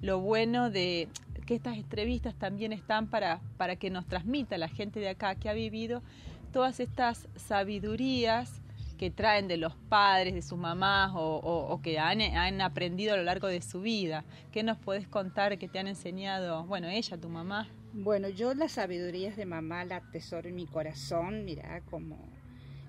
[0.00, 1.08] lo bueno de
[1.46, 5.48] que estas entrevistas también están para, para que nos transmita la gente de acá que
[5.48, 6.02] ha vivido
[6.56, 8.62] todas estas sabidurías
[8.96, 13.24] que traen de los padres, de sus mamás o, que han, han aprendido a lo
[13.24, 14.24] largo de su vida.
[14.52, 17.68] ¿Qué nos puedes contar que te han enseñado, bueno, ella, tu mamá?
[17.92, 22.16] Bueno, yo las sabidurías de mamá la atesoro en mi corazón, mira, como,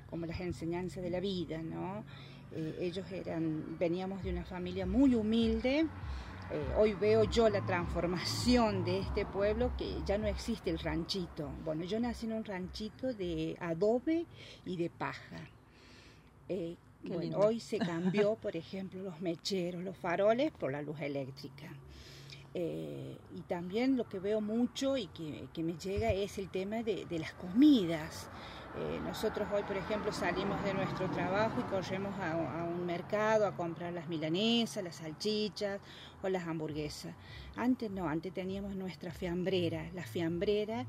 [0.09, 2.05] como las enseñanzas de la vida, ¿no?
[2.53, 5.87] Eh, ellos eran, veníamos de una familia muy humilde.
[6.49, 11.49] Eh, hoy veo yo la transformación de este pueblo que ya no existe el ranchito.
[11.65, 14.25] Bueno, yo nací en un ranchito de adobe
[14.65, 15.49] y de paja.
[16.47, 17.39] Eh, bueno, lindo.
[17.39, 21.67] hoy se cambió, por ejemplo, los mecheros, los faroles por la luz eléctrica.
[22.53, 26.77] Eh, y también lo que veo mucho y que, que me llega es el tema
[26.81, 28.29] de, de las comidas.
[28.79, 33.47] Eh, nosotros hoy, por ejemplo, salimos de nuestro trabajo y corremos a, a un mercado
[33.47, 35.79] a comprar las milanesas, las salchichas
[36.21, 37.13] o las hamburguesas.
[37.55, 40.85] Antes no, antes teníamos nuestra fiambrera, la fiambrera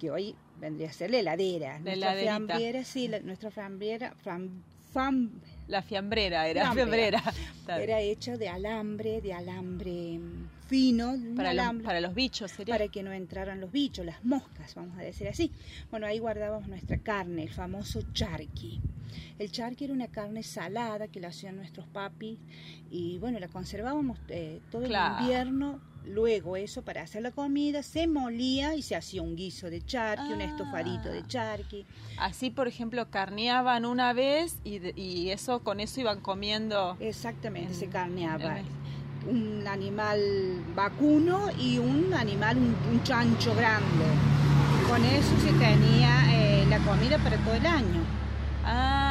[0.00, 1.72] que hoy vendría a ser la heladera.
[1.74, 2.22] La nuestra heladerita.
[2.46, 4.62] fiambrera, sí, la- nuestra fiambrera, fam-
[4.94, 5.30] fam-
[5.66, 7.20] La fiambrera, era Fiambrera.
[7.20, 7.82] fiambrera.
[7.82, 12.74] Era hecha de alambre, de alambre mm, fino, Para los, alambre, para los bichos sería.
[12.74, 15.50] para que no entraran los bichos, las moscas, vamos a decir así.
[15.90, 18.80] Bueno, ahí guardábamos nuestra carne, el famoso charqui.
[19.38, 22.38] El charqui era una carne salada que la hacían nuestros papis
[22.90, 25.16] y bueno, la conservábamos eh, todo Claro.
[25.16, 25.80] el invierno.
[26.04, 30.32] Luego eso, para hacer la comida, se molía y se hacía un guiso de charqui,
[30.32, 31.12] un estofadito Ah.
[31.12, 31.84] de charqui.
[32.18, 36.96] Así, por ejemplo, carneaban una vez y, y eso con eso iban comiendo.
[37.00, 38.60] Exactamente, se carneaba.
[38.60, 38.77] en-
[39.30, 40.20] Un animal
[40.74, 44.06] vacuno y un animal, un, chancho grande.
[44.88, 48.00] Con eso se tenía eh, la comida para todo el año.
[48.64, 49.07] Ah,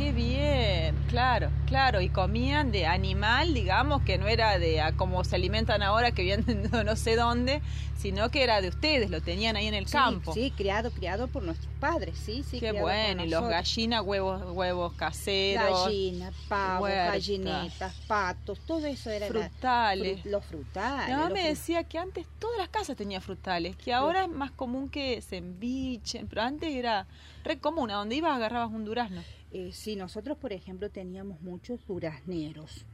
[0.00, 5.22] qué bien, claro, claro, y comían de animal, digamos, que no era de a como
[5.24, 7.60] se alimentan ahora, que vienen de no sé dónde,
[7.98, 10.32] sino que era de ustedes, lo tenían ahí en el Sí, campo.
[10.32, 12.60] Sí, criado, criado por nuestros padres, sí, sí.
[12.60, 15.84] Qué bueno, y los gallinas, huevos, huevos caseros.
[15.84, 17.04] Gallinas, pavos, huerta.
[17.12, 20.24] gallinetas, patos, todo eso era la- Frutales.
[20.24, 21.08] fru- los frutales.
[21.08, 24.50] Mi mamá me decía que antes todas las casas tenían frutales, que ahora es más
[24.50, 27.06] común que se embichen, pero antes era
[27.44, 29.22] re común, a donde ibas agarrabas un durazno.
[29.52, 32.86] Eh, sí, nosotros, por ejemplo, teníamos muchos durazneros.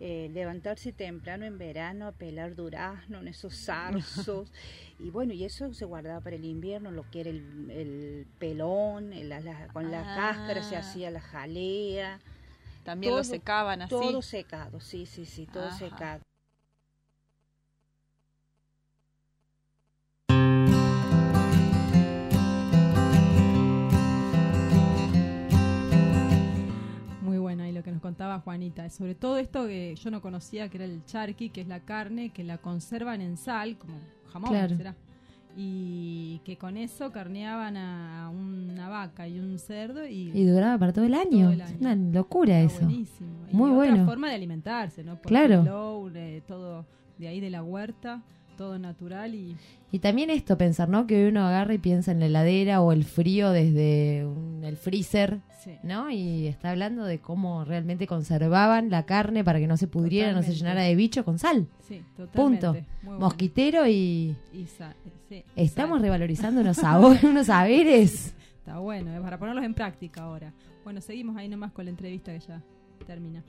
[0.00, 4.52] Eh, levantarse temprano en verano a pelar durazno en esos zarzos.
[5.00, 9.12] y bueno, y eso se guardaba para el invierno, lo que era el, el pelón,
[9.12, 10.16] el- la- la- con la Ah.
[10.16, 12.20] cáscara se hacía la jalea.
[12.84, 13.90] También lo secaban así.
[13.90, 15.78] Todo secado, sí, sí, sí, todo Ajá.
[15.78, 16.20] secado.
[27.38, 28.90] Muy bueno ahí lo que nos contaba Juanita.
[28.90, 32.30] Sobre todo esto que yo no conocía, que era el charqui, que es la carne
[32.30, 33.94] que la conservan en sal, como
[34.32, 34.76] jamón, Claro.
[34.76, 34.96] será.
[35.56, 40.92] Y que con eso carneaban a una vaca y un cerdo y, Y duraba para
[40.92, 41.44] todo el año.
[41.44, 41.74] Todo el año.
[41.76, 42.84] Es una locura Está eso.
[42.86, 43.30] buenísimo.
[43.52, 44.04] Y Muy otra bueno.
[44.04, 45.14] forma de alimentarse, ¿no?
[45.16, 46.10] Por Claro.
[46.12, 46.86] de todo
[47.18, 48.22] de ahí de la huerta,
[48.58, 49.56] todo natural y
[49.90, 51.06] Y también esto, pensar, ¿no?
[51.06, 55.38] Que uno agarra y piensa en la heladera o el frío desde un- el freezer,
[55.64, 55.70] Sí.
[55.82, 56.10] ¿no?
[56.10, 60.42] Y está hablando de cómo realmente conservaban la carne para que no se pudriera, no
[60.42, 61.66] se llenara de bicho con sal.
[61.88, 62.36] Sí, totalmente.
[62.36, 62.72] Punto.
[62.74, 63.20] Muy bueno.
[63.20, 64.36] Mosquitero y...
[64.52, 64.94] y sa-
[65.30, 66.02] sí, Estamos sal.
[66.02, 68.34] revalorizando unos sabores, unos saberes.
[68.58, 70.52] Está bueno, es para ponerlos en práctica ahora.
[70.84, 72.60] Bueno, seguimos ahí nomás con la entrevista que ya
[73.06, 73.42] termina.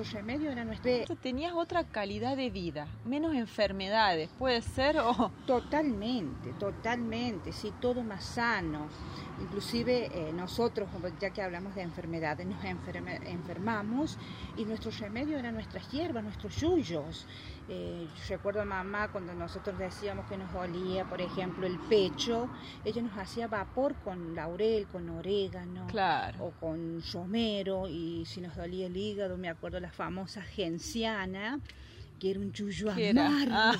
[0.00, 0.90] Y nuestro remedio era nuestro...
[1.16, 8.24] Tenías otra calidad de vida, menos enfermedades, puede ser o Totalmente, totalmente, sí, todo más
[8.24, 8.88] sano.
[9.42, 10.88] Inclusive eh, nosotros,
[11.20, 14.16] ya que hablamos de enfermedades, nos enferme- enfermamos
[14.56, 17.26] y nuestro remedio eran nuestras hierbas, nuestros yuyos.
[17.72, 22.48] Eh, yo recuerdo a mamá cuando nosotros decíamos que nos dolía, por ejemplo, el pecho,
[22.84, 26.46] ella nos hacía vapor con laurel, con orégano Claro.
[26.46, 31.60] o con romero y si nos dolía el hígado, me acuerdo la famosa genciana,
[32.20, 32.90] que era un yuyo.
[32.92, 33.74] Ah,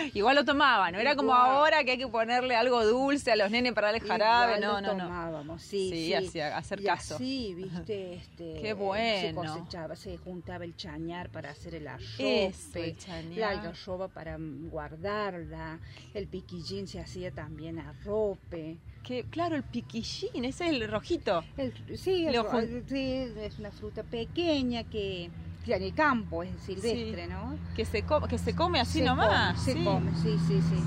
[0.14, 1.50] Igual lo tomaban, no era como Igual.
[1.50, 4.80] ahora que hay que ponerle algo dulce a los nenes para darle jarabe, Igual no,
[4.80, 5.04] lo no, no.
[5.04, 6.14] tomábamos, sí, Sí, sí.
[6.14, 7.14] hacia- hacer Y caso.
[7.14, 9.42] así, viste, este, Qué Se bueno.
[9.42, 15.78] cosechaba, se juntaba el chañar para hacer el arrope, el la algarroba para guardarla,
[16.14, 18.78] el piquillín se hacía también arrope.
[19.02, 21.44] Que, claro, el piquillín, ese es el rojito.
[21.56, 26.50] El- sí, el jun- sí, es una fruta pequeña que, que en el campo es
[26.64, 27.30] silvestre, Sí.
[27.30, 27.56] ¿no?
[27.76, 29.54] Que se, co- que se come así Se nomás.
[29.54, 29.84] come, se sí.
[29.84, 30.82] come, sí, sí, sí.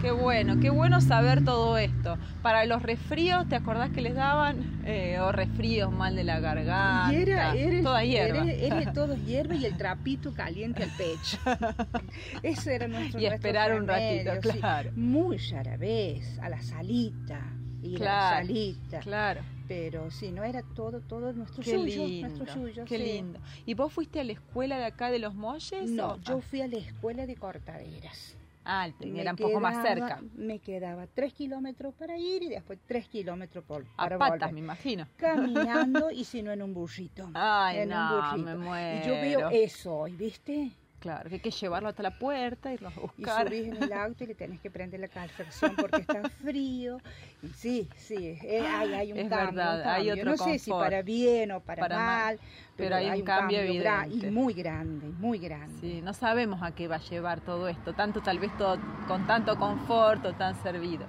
[0.00, 2.18] Qué bueno, qué bueno saber todo esto.
[2.40, 4.80] Para los resfríos, ¿te acordás que les daban?
[4.84, 7.12] Eh, o resfríos mal de la garganta.
[7.12, 8.44] Y era, era, toda hierba.
[8.44, 11.38] Era, era todo hierba y el trapito caliente al pecho.
[12.44, 14.58] Eso era nuestro Y esperar un ratito, remedio, sí.
[14.60, 14.90] claro.
[14.94, 17.36] Muy yarabés, a la salita.
[17.38, 18.98] A la Claro, salita.
[19.00, 19.40] claro.
[19.68, 23.04] Pero sí, no era todo, todo nuestro Qué suyo, lindo, nuestro suyo, qué sí.
[23.04, 23.38] lindo.
[23.66, 25.90] ¿Y vos fuiste a la escuela de acá de los Molles?
[25.90, 28.34] No, o- yo fui a la escuela de cortaderas.
[28.64, 30.22] Ah, era un poco más cerca.
[30.36, 34.52] Me quedaba tres kilómetros para ir y después tres kilómetros por, A para patas, volver.
[34.54, 35.06] me imagino.
[35.16, 37.30] Caminando y si no en un burrito.
[37.34, 38.58] Ay, en un no, burrito.
[38.58, 39.50] me Y yo veo muero.
[39.50, 40.70] eso hoy, ¿viste?
[41.00, 43.46] Claro, que hay que llevarlo hasta la puerta, irlo a Y buscar.
[43.46, 46.98] subís en el auto y le tenés que prender la calefacción porque está frío.
[47.42, 49.46] Y sí, sí, eh, hay, hay un Es cambio.
[49.46, 50.22] verdad, un hay cambio.
[50.22, 50.86] otro No sé si confort.
[50.90, 52.40] para bien o para, Para mal, mal,
[52.76, 54.26] pero hay un cambio gra- evidente.
[54.26, 55.80] y muy grande, muy grande.
[55.80, 58.76] Sí, no sabemos a qué va a llevar todo esto, tanto tal vez todo,
[59.06, 61.06] con tanto confort o tan servido.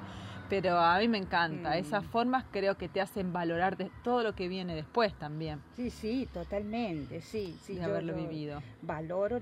[0.50, 1.74] Pero a mí me encanta, Mm.
[1.80, 5.62] esas formas creo que te hacen valorar de todo lo que viene después también.
[5.76, 7.56] Sí, sí, totalmente, sí.
[7.62, 8.62] sí De yo haberlo vivido.
[8.82, 9.40] Valoro,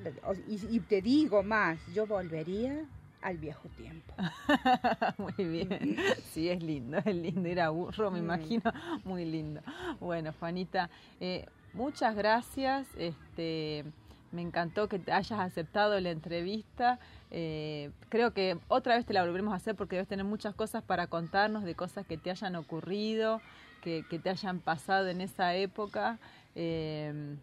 [0.47, 2.83] y, y te digo más, yo volvería
[3.21, 4.13] al viejo tiempo.
[5.17, 5.69] Muy bien.
[6.33, 8.13] Sí, es lindo, es lindo ir a burro, Mm.
[8.13, 8.71] me imagino.
[9.05, 9.61] Muy lindo.
[9.99, 10.89] Bueno, Juanita,
[11.19, 12.85] eh, muchas gracias.
[12.97, 13.85] Este,
[14.31, 16.99] me encantó que te hayas aceptado la entrevista.
[17.31, 20.83] Eh, creo que otra vez te la volveremos a hacer porque debes tener muchas cosas
[20.83, 23.41] para contarnos de cosas que te hayan ocurrido,
[23.81, 26.17] que, que te hayan pasado en esa época.
[26.59, 27.35] Eh,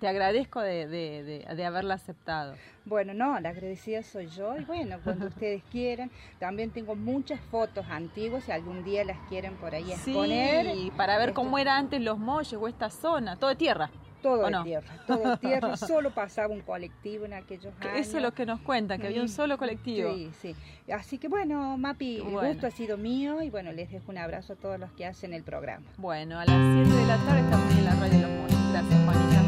[0.00, 2.56] te agradezco de, de- de- de haberla aceptado.
[2.86, 6.10] Bueno, no, la agradecida soy yo y bueno, cuando ustedes quieran.
[6.40, 10.66] También tengo muchas fotos antiguas, si algún día las quieren por ahí exponer.
[10.96, 13.90] para ver Esto- cómo era antes los molles o esta zona, todo de tierra.
[14.28, 14.64] Todo ¿o de no?
[14.64, 18.06] tierra, todo de tierra, solo pasaba un colectivo en aquellos Que años.
[18.06, 20.12] Eso es lo que nos cuenta, que había un Mm, solo colectivo.
[20.14, 20.56] Sí, sí.
[20.92, 24.54] Así que bueno, Mapi, el gusto ha sido mío y bueno, les dejo un abrazo
[24.54, 25.86] a todos los que hacen el programa.
[25.96, 28.72] Bueno, a las 7 de la tarde estamos en la radio de los molles.
[28.72, 29.42] Gracias, Juanita.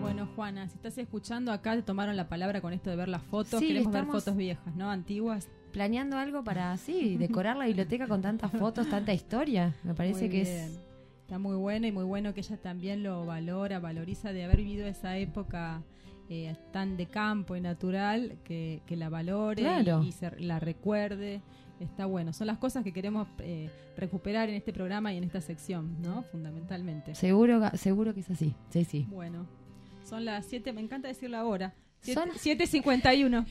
[0.00, 3.22] Bueno, Juana, si estás escuchando acá, te tomaron la palabra con esto de ver las
[3.22, 3.60] fotos.
[3.60, 4.90] Sí, Queremos ver fotos viejas, ¿no?
[4.90, 5.48] Antiguas.
[5.78, 9.76] Planeando algo para así, decorar la biblioteca con tantas fotos, tanta historia.
[9.84, 10.56] Me parece Muy que bien.
[10.56, 10.80] es.
[11.20, 14.88] Está muy bueno y muy bueno que ella también lo valora, valoriza de haber vivido
[14.88, 15.84] esa época
[16.28, 19.62] eh, tan de campo y natural, que, que la valore
[20.02, 21.42] y, se, la recuerde.
[21.78, 22.32] Está bueno.
[22.32, 26.24] Son las cosas que queremos eh, recuperar en este programa y en esta sección, ¿no?
[26.24, 27.14] Fundamentalmente.
[27.14, 28.52] Seguro, seguro que es así.
[28.70, 29.06] Sí, sí.
[29.08, 29.46] Bueno,
[30.02, 31.72] son las 7, me encanta decir la hora.
[32.02, 33.46] Son- 7.51.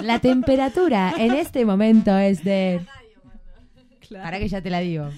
[0.00, 2.80] La temperatura en este momento es de.
[4.00, 4.24] Claro.
[4.24, 5.10] Para que ya te la digo.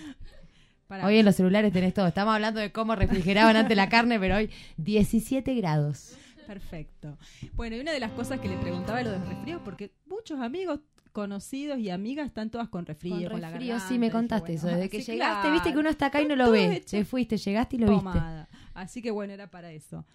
[1.05, 2.07] Hoy en los celulares tenés todo.
[2.07, 6.17] Estamos hablando de cómo refrigeraban antes la carne, pero hoy 17 grados.
[6.47, 7.19] Perfecto.
[7.53, 10.81] Bueno, y una de las cosas que le preguntaba lo del resfrío, porque muchos amigos
[11.13, 13.89] conocidos y amigas están todas con resfrío, con, la resfrío, garganta.
[13.89, 14.67] sí, me Dije, contaste bueno, eso.
[14.69, 15.53] Desde que sí, llegaste, claro.
[15.53, 16.83] viste que uno está acá y no lo ve.
[16.89, 18.05] Te fuiste, llegaste y lo viste.
[18.05, 18.49] pomada.
[18.73, 20.07] Así que bueno, era para eso.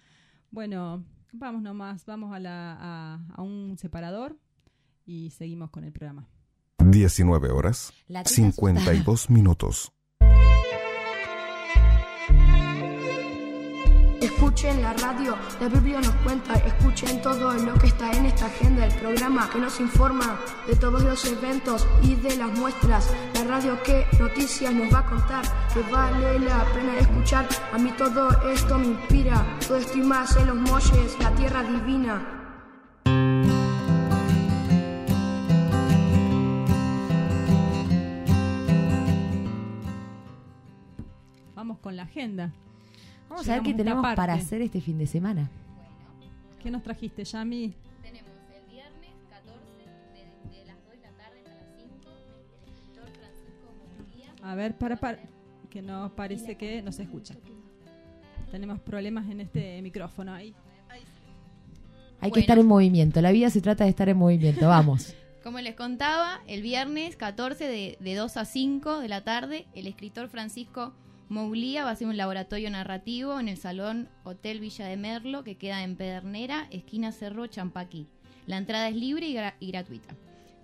[0.50, 1.04] Bueno,
[1.34, 4.36] vamos nomás, vamos a, la, a, a un separador
[5.06, 6.28] y seguimos con el programa.
[6.78, 9.92] 19 horas, La tía 52 minutos.
[14.24, 18.86] Escuchen la radio, la Biblia nos cuenta, escuchen todo lo que está en esta agenda,
[18.86, 23.82] el programa que nos informa de todos los eventos y de las muestras, la radio
[23.82, 25.44] que noticias nos va a contar,
[25.74, 30.34] que vale la pena escuchar, a mí todo esto me inspira, todo esto y más
[30.38, 32.22] en los molles, la tierra divina.
[41.54, 42.54] Vamos con la agenda.
[43.34, 44.16] Vamos a ver qué tenemos parte.
[44.16, 45.50] para hacer este fin de semana.
[46.62, 47.74] ¿Qué nos trajiste, Yami?
[48.00, 49.58] Tenemos el viernes 14
[50.14, 51.90] de, de las 2 de la tarde hasta las 5
[52.62, 54.32] el escritor Francisco Murguía.
[54.40, 55.18] A ver, para, para,
[55.68, 57.34] que nos parece que no se escucha.
[58.52, 60.54] Tenemos problemas en este micrófono ahí.
[60.88, 61.02] Hay
[62.20, 62.34] Bueno.
[62.34, 63.20] que estar en movimiento.
[63.20, 64.68] La vida se trata de estar en movimiento.
[64.68, 65.12] Vamos.
[65.42, 69.88] Como les contaba, el viernes 14 de, de 2 a 5 de la tarde, el
[69.88, 70.94] escritor Francisco
[71.28, 75.56] Moulía va a hacer un laboratorio narrativo en el Salón Hotel Villa de Merlo, que
[75.56, 78.06] queda en Pedernera, esquina Cerro Champaquí.
[78.46, 80.14] La entrada es libre y, gra- y gratuita.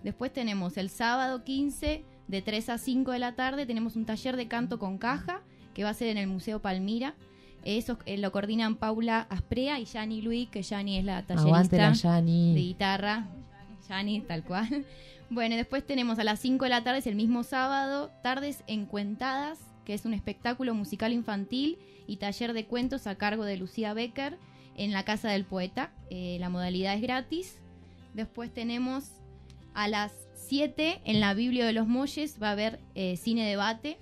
[0.04, 4.36] Después tenemos el sábado 15 de 3 a 5 de la tarde, tenemos un taller
[4.36, 5.40] de canto con caja,
[5.74, 7.14] que va a ser en el Museo Palmira.
[7.64, 11.92] Eso eh, lo coordinan Paula Asprea y Yani Luis, que Yani es la la tallerista
[11.92, 12.54] Yani.
[12.54, 13.26] de guitarra.
[13.88, 14.84] Yani, tal cual.
[15.32, 19.60] Bueno, después tenemos a las 5 de la tarde, es el mismo sábado, Tardes Encuentadas,
[19.84, 24.38] que es un espectáculo musical infantil y taller de cuentos a cargo de Lucía Becker
[24.76, 25.92] en la Casa del Poeta.
[26.10, 27.58] Eh, la modalidad es gratis.
[28.14, 29.12] Después tenemos
[29.74, 33.98] a las 7 en la Biblia de los Molles, va a haber eh, cine debate.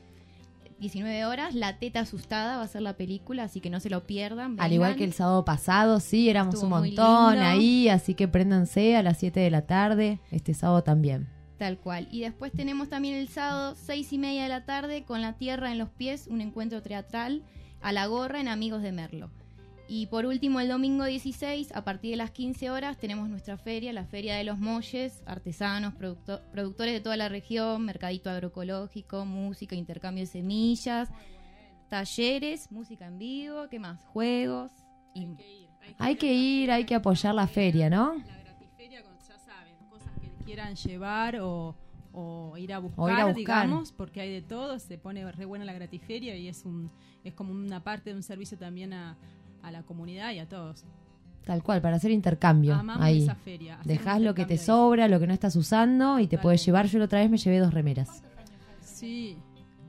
[0.81, 4.07] 19 horas, La Teta Asustada va a ser la película, así que no se lo
[4.07, 4.55] pierdan.
[4.61, 8.97] Al igual que el sábado pasado, sí, éramos Estuvo un montón ahí, así que préndanse
[8.97, 11.27] a las 7 de la tarde, este sábado también.
[11.59, 12.07] Tal cual.
[12.13, 15.73] Y después tenemos también el sábado, seis y media de la tarde, con la tierra
[15.73, 17.43] en los pies, un encuentro teatral
[17.81, 19.31] a la gorra en Amigos de Merlo.
[19.91, 23.93] Y por último, el domingo 16, a partir de las 15 horas, tenemos nuestra feria,
[23.93, 29.75] la Feria de los Molles, artesanos, producto- productores de toda la región, mercadito agroecológico, música,
[29.75, 31.09] intercambio de semillas,
[31.89, 34.05] talleres, música en vivo, ¿qué más?
[34.07, 34.71] Juegos.
[35.15, 35.27] y-
[35.99, 38.17] Hay que ir, hay que apoyar la feria, ¿no?
[40.49, 41.75] Quieran llevar o,
[42.13, 43.37] o ir a buscar, O ir a buscar.
[43.37, 46.91] digamos, porque hay de todo, se pone re buena la gratiferia y es un
[47.25, 49.17] es como una parte de un servicio también a,
[49.63, 50.85] a la comunidad y a todos.
[51.45, 52.75] Tal cual, para hacer intercambio.
[52.75, 53.23] Amamos ahí.
[53.23, 54.59] esa feria, Dejás lo que te ahí.
[54.59, 56.87] sobra, lo que no estás usando y te puedes llevar.
[56.87, 58.23] Yo la otra vez me llevé dos remeras.
[58.83, 59.37] Sí.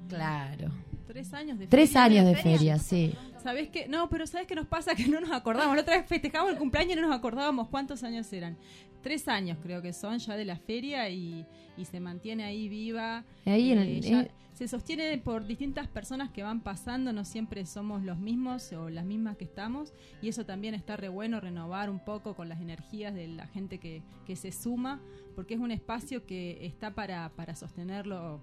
[0.07, 0.71] Claro.
[1.07, 2.21] Tres años de Tres feria.
[2.21, 3.13] años de feria, sí.
[3.39, 3.87] ¿Sabés qué?
[3.87, 4.93] No, pero ¿sabés qué nos pasa?
[4.95, 5.75] Que no nos acordamos.
[5.75, 8.57] La otra vez festejamos el cumpleaños y no nos acordábamos cuántos años eran.
[9.01, 11.45] Tres años creo que son ya de la feria y,
[11.77, 13.23] y se mantiene ahí viva.
[13.45, 14.31] Ahí en Eh, el- ya eh.
[14.53, 19.05] Se sostiene por distintas personas que van pasando, no siempre somos los mismos o las
[19.05, 19.93] mismas que estamos.
[20.21, 23.77] Y eso también está re bueno, renovar un poco con las energías de la gente
[23.77, 24.99] que, que se suma,
[25.33, 28.41] porque es un espacio que está para, para sostenerlo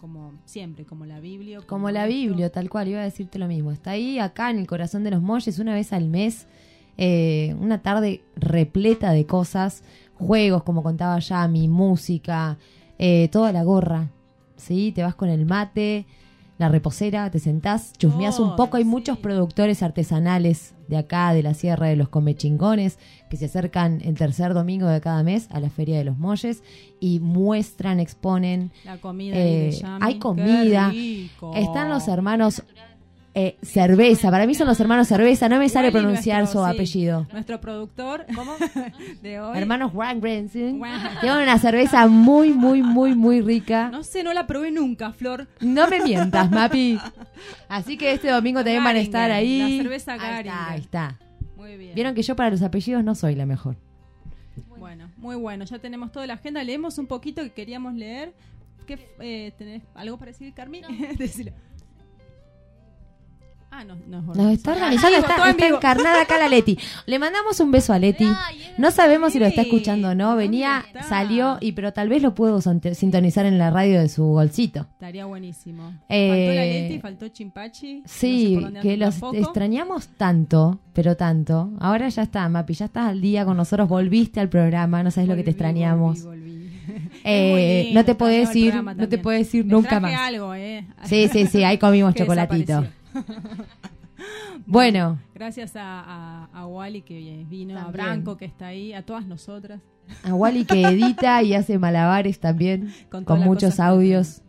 [0.00, 1.60] como siempre, como la Biblia.
[1.66, 2.06] Como la.
[2.06, 3.72] Biblia, tal cual, iba a decirte lo mismo.
[3.72, 6.46] Está ahí, acá en el corazón de los molles, una vez al mes,
[6.96, 9.82] eh, una tarde repleta de cosas,
[10.14, 12.58] juegos, como contaba Yami, música,
[12.98, 14.10] eh, toda la gorra,
[14.56, 14.92] ¿sí?
[14.94, 16.06] Te vas con el mate,
[16.58, 18.76] la reposera, te sentás, chusmeás un poco.
[18.76, 22.98] Hay muchos productores artesanales de acá, de la Sierra de los Comechingones,
[23.30, 26.62] que se acercan el tercer domingo de cada mes a la Feria de los Molles
[26.98, 28.72] y muestran, exponen.
[28.84, 30.92] La comida de Eh, hay qué comida.
[31.54, 32.64] Están los hermanos
[33.34, 34.30] eh, Cerveza.
[34.30, 35.48] Para mí son los hermanos Cerveza.
[35.48, 37.26] No me sale pronunciar nuestro, su sí, apellido.
[37.32, 38.26] Nuestro productor
[39.22, 39.58] de hoy.
[39.58, 40.80] Hermanos Wangrensen.
[41.22, 43.90] Llevan una cerveza muy, muy, muy, muy rica.
[43.90, 45.46] No sé, no la probé nunca, Flor.
[45.60, 46.98] No me mientas, Mapi.
[47.68, 49.76] Así que este domingo también van a estar ahí.
[49.76, 50.46] La cerveza Ahí Garinger.
[50.46, 51.18] está, ahí está.
[51.56, 51.94] Muy bien.
[51.94, 53.76] Vieron que yo para los apellidos no soy la mejor.
[54.78, 55.64] Bueno, muy bueno.
[55.64, 56.62] Ya tenemos toda la agenda.
[56.64, 58.32] Leemos un poquito que queríamos leer.
[58.86, 60.82] ¿Qué, eh, ¿Tenés algo para decir, Carmi?
[61.18, 61.52] Decilo.
[63.70, 64.22] Ah, no, no.
[64.34, 66.78] Nos está organizando, está, está encarnada acá la Leti.
[67.06, 68.26] Le mandamos un beso a Leti.
[68.76, 70.34] No sabemos si lo está escuchando o no.
[70.36, 74.86] Venía, salió, y pero tal vez lo puedo sintonizar en la radio de su bolsito.
[74.92, 75.92] Estaría buenísimo.
[76.08, 77.94] Eh, faltó la Leti, faltó Chimpachi.
[78.00, 79.36] no sé Sí, que los tampoco.
[79.36, 81.70] extrañamos tanto, pero tanto.
[81.78, 85.28] Ahora ya está, Mapi, ya estás al día con nosotros, volviste al programa, no sabes
[85.28, 86.26] lo que te extrañamos.
[87.24, 89.08] Eh, lindo no te puedo estar, ¿no?
[89.08, 90.14] Te Me nunca más.
[90.14, 90.86] algo, ¿eh?
[91.04, 92.86] Sí, sí, sí, ahí comimos chocolatito.
[94.66, 95.18] Bueno.
[95.34, 97.90] Gracias a, a, a Wally que vino, a.
[97.90, 99.80] Branco que está ahí, a todas nosotras.
[100.24, 104.42] A Wally que edita y hace malabares también, Con con, muchos audios.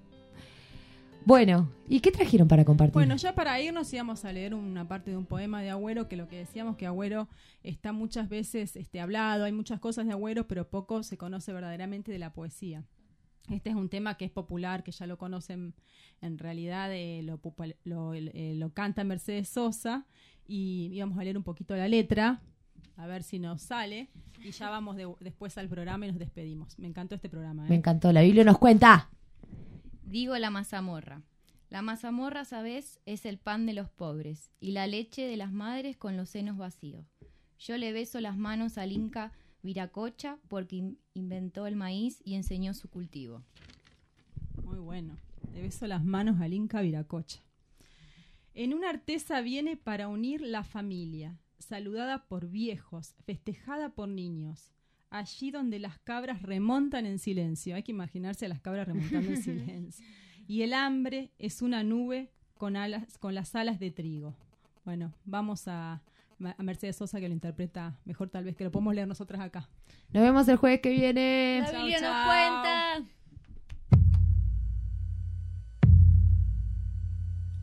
[1.26, 2.94] Bueno, ¿y qué trajeron para compartir?
[2.94, 6.16] Bueno, ya para irnos íbamos a leer una parte de un poema de Agüero, que
[6.16, 7.28] lo que decíamos que Agüero
[7.62, 12.12] está muchas veces este, hablado, hay muchas cosas de Agüero, pero poco se conoce verdaderamente
[12.12, 12.84] de la poesía.
[13.52, 15.74] Este es un tema que es popular, que ya lo conocen
[16.22, 20.06] en realidad, eh, lo, popul- lo, eh, lo canta Mercedes Sosa,
[20.48, 22.42] y íbamos a leer un poquito la letra,
[22.98, 24.10] a ver si nos sale,
[24.44, 26.78] y ya vamos de- después al programa y nos despedimos.
[26.80, 27.66] Me encantó este programa.
[27.66, 27.70] ¿eh?
[27.70, 29.10] Me encantó, la Biblia nos cuenta.
[30.04, 31.22] Digo la mazamorra.
[31.70, 35.98] La mazamorra, sabes, es el pan de los pobres y la leche de las madres
[35.98, 37.06] con los senos vacíos.
[37.60, 39.32] Yo le beso las manos al Inca
[39.62, 43.44] Viracocha porque in- inventó el maíz y enseñó su cultivo.
[44.64, 45.18] Muy bueno.
[45.54, 47.40] Le beso las manos al Inca Viracocha.
[48.54, 54.72] En una artesa viene para unir la familia, saludada por viejos, festejada por niños.
[55.10, 57.76] Allí donde las cabras remontan en silencio.
[57.76, 60.06] Hay que imaginarse a las cabras remontando en silencio.
[60.48, 64.36] Y el hambre es una nube con, alas, con las alas de trigo.
[64.86, 66.02] Bueno, vamos a,
[66.58, 69.70] a Mercedes Sosa que lo interpreta mejor tal vez que lo podemos leer nosotras acá.
[70.12, 71.62] Nos vemos el jueves que viene.
[71.62, 73.04] La Chau, nos cuenta.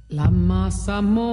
[0.09, 1.27] La mazamorra.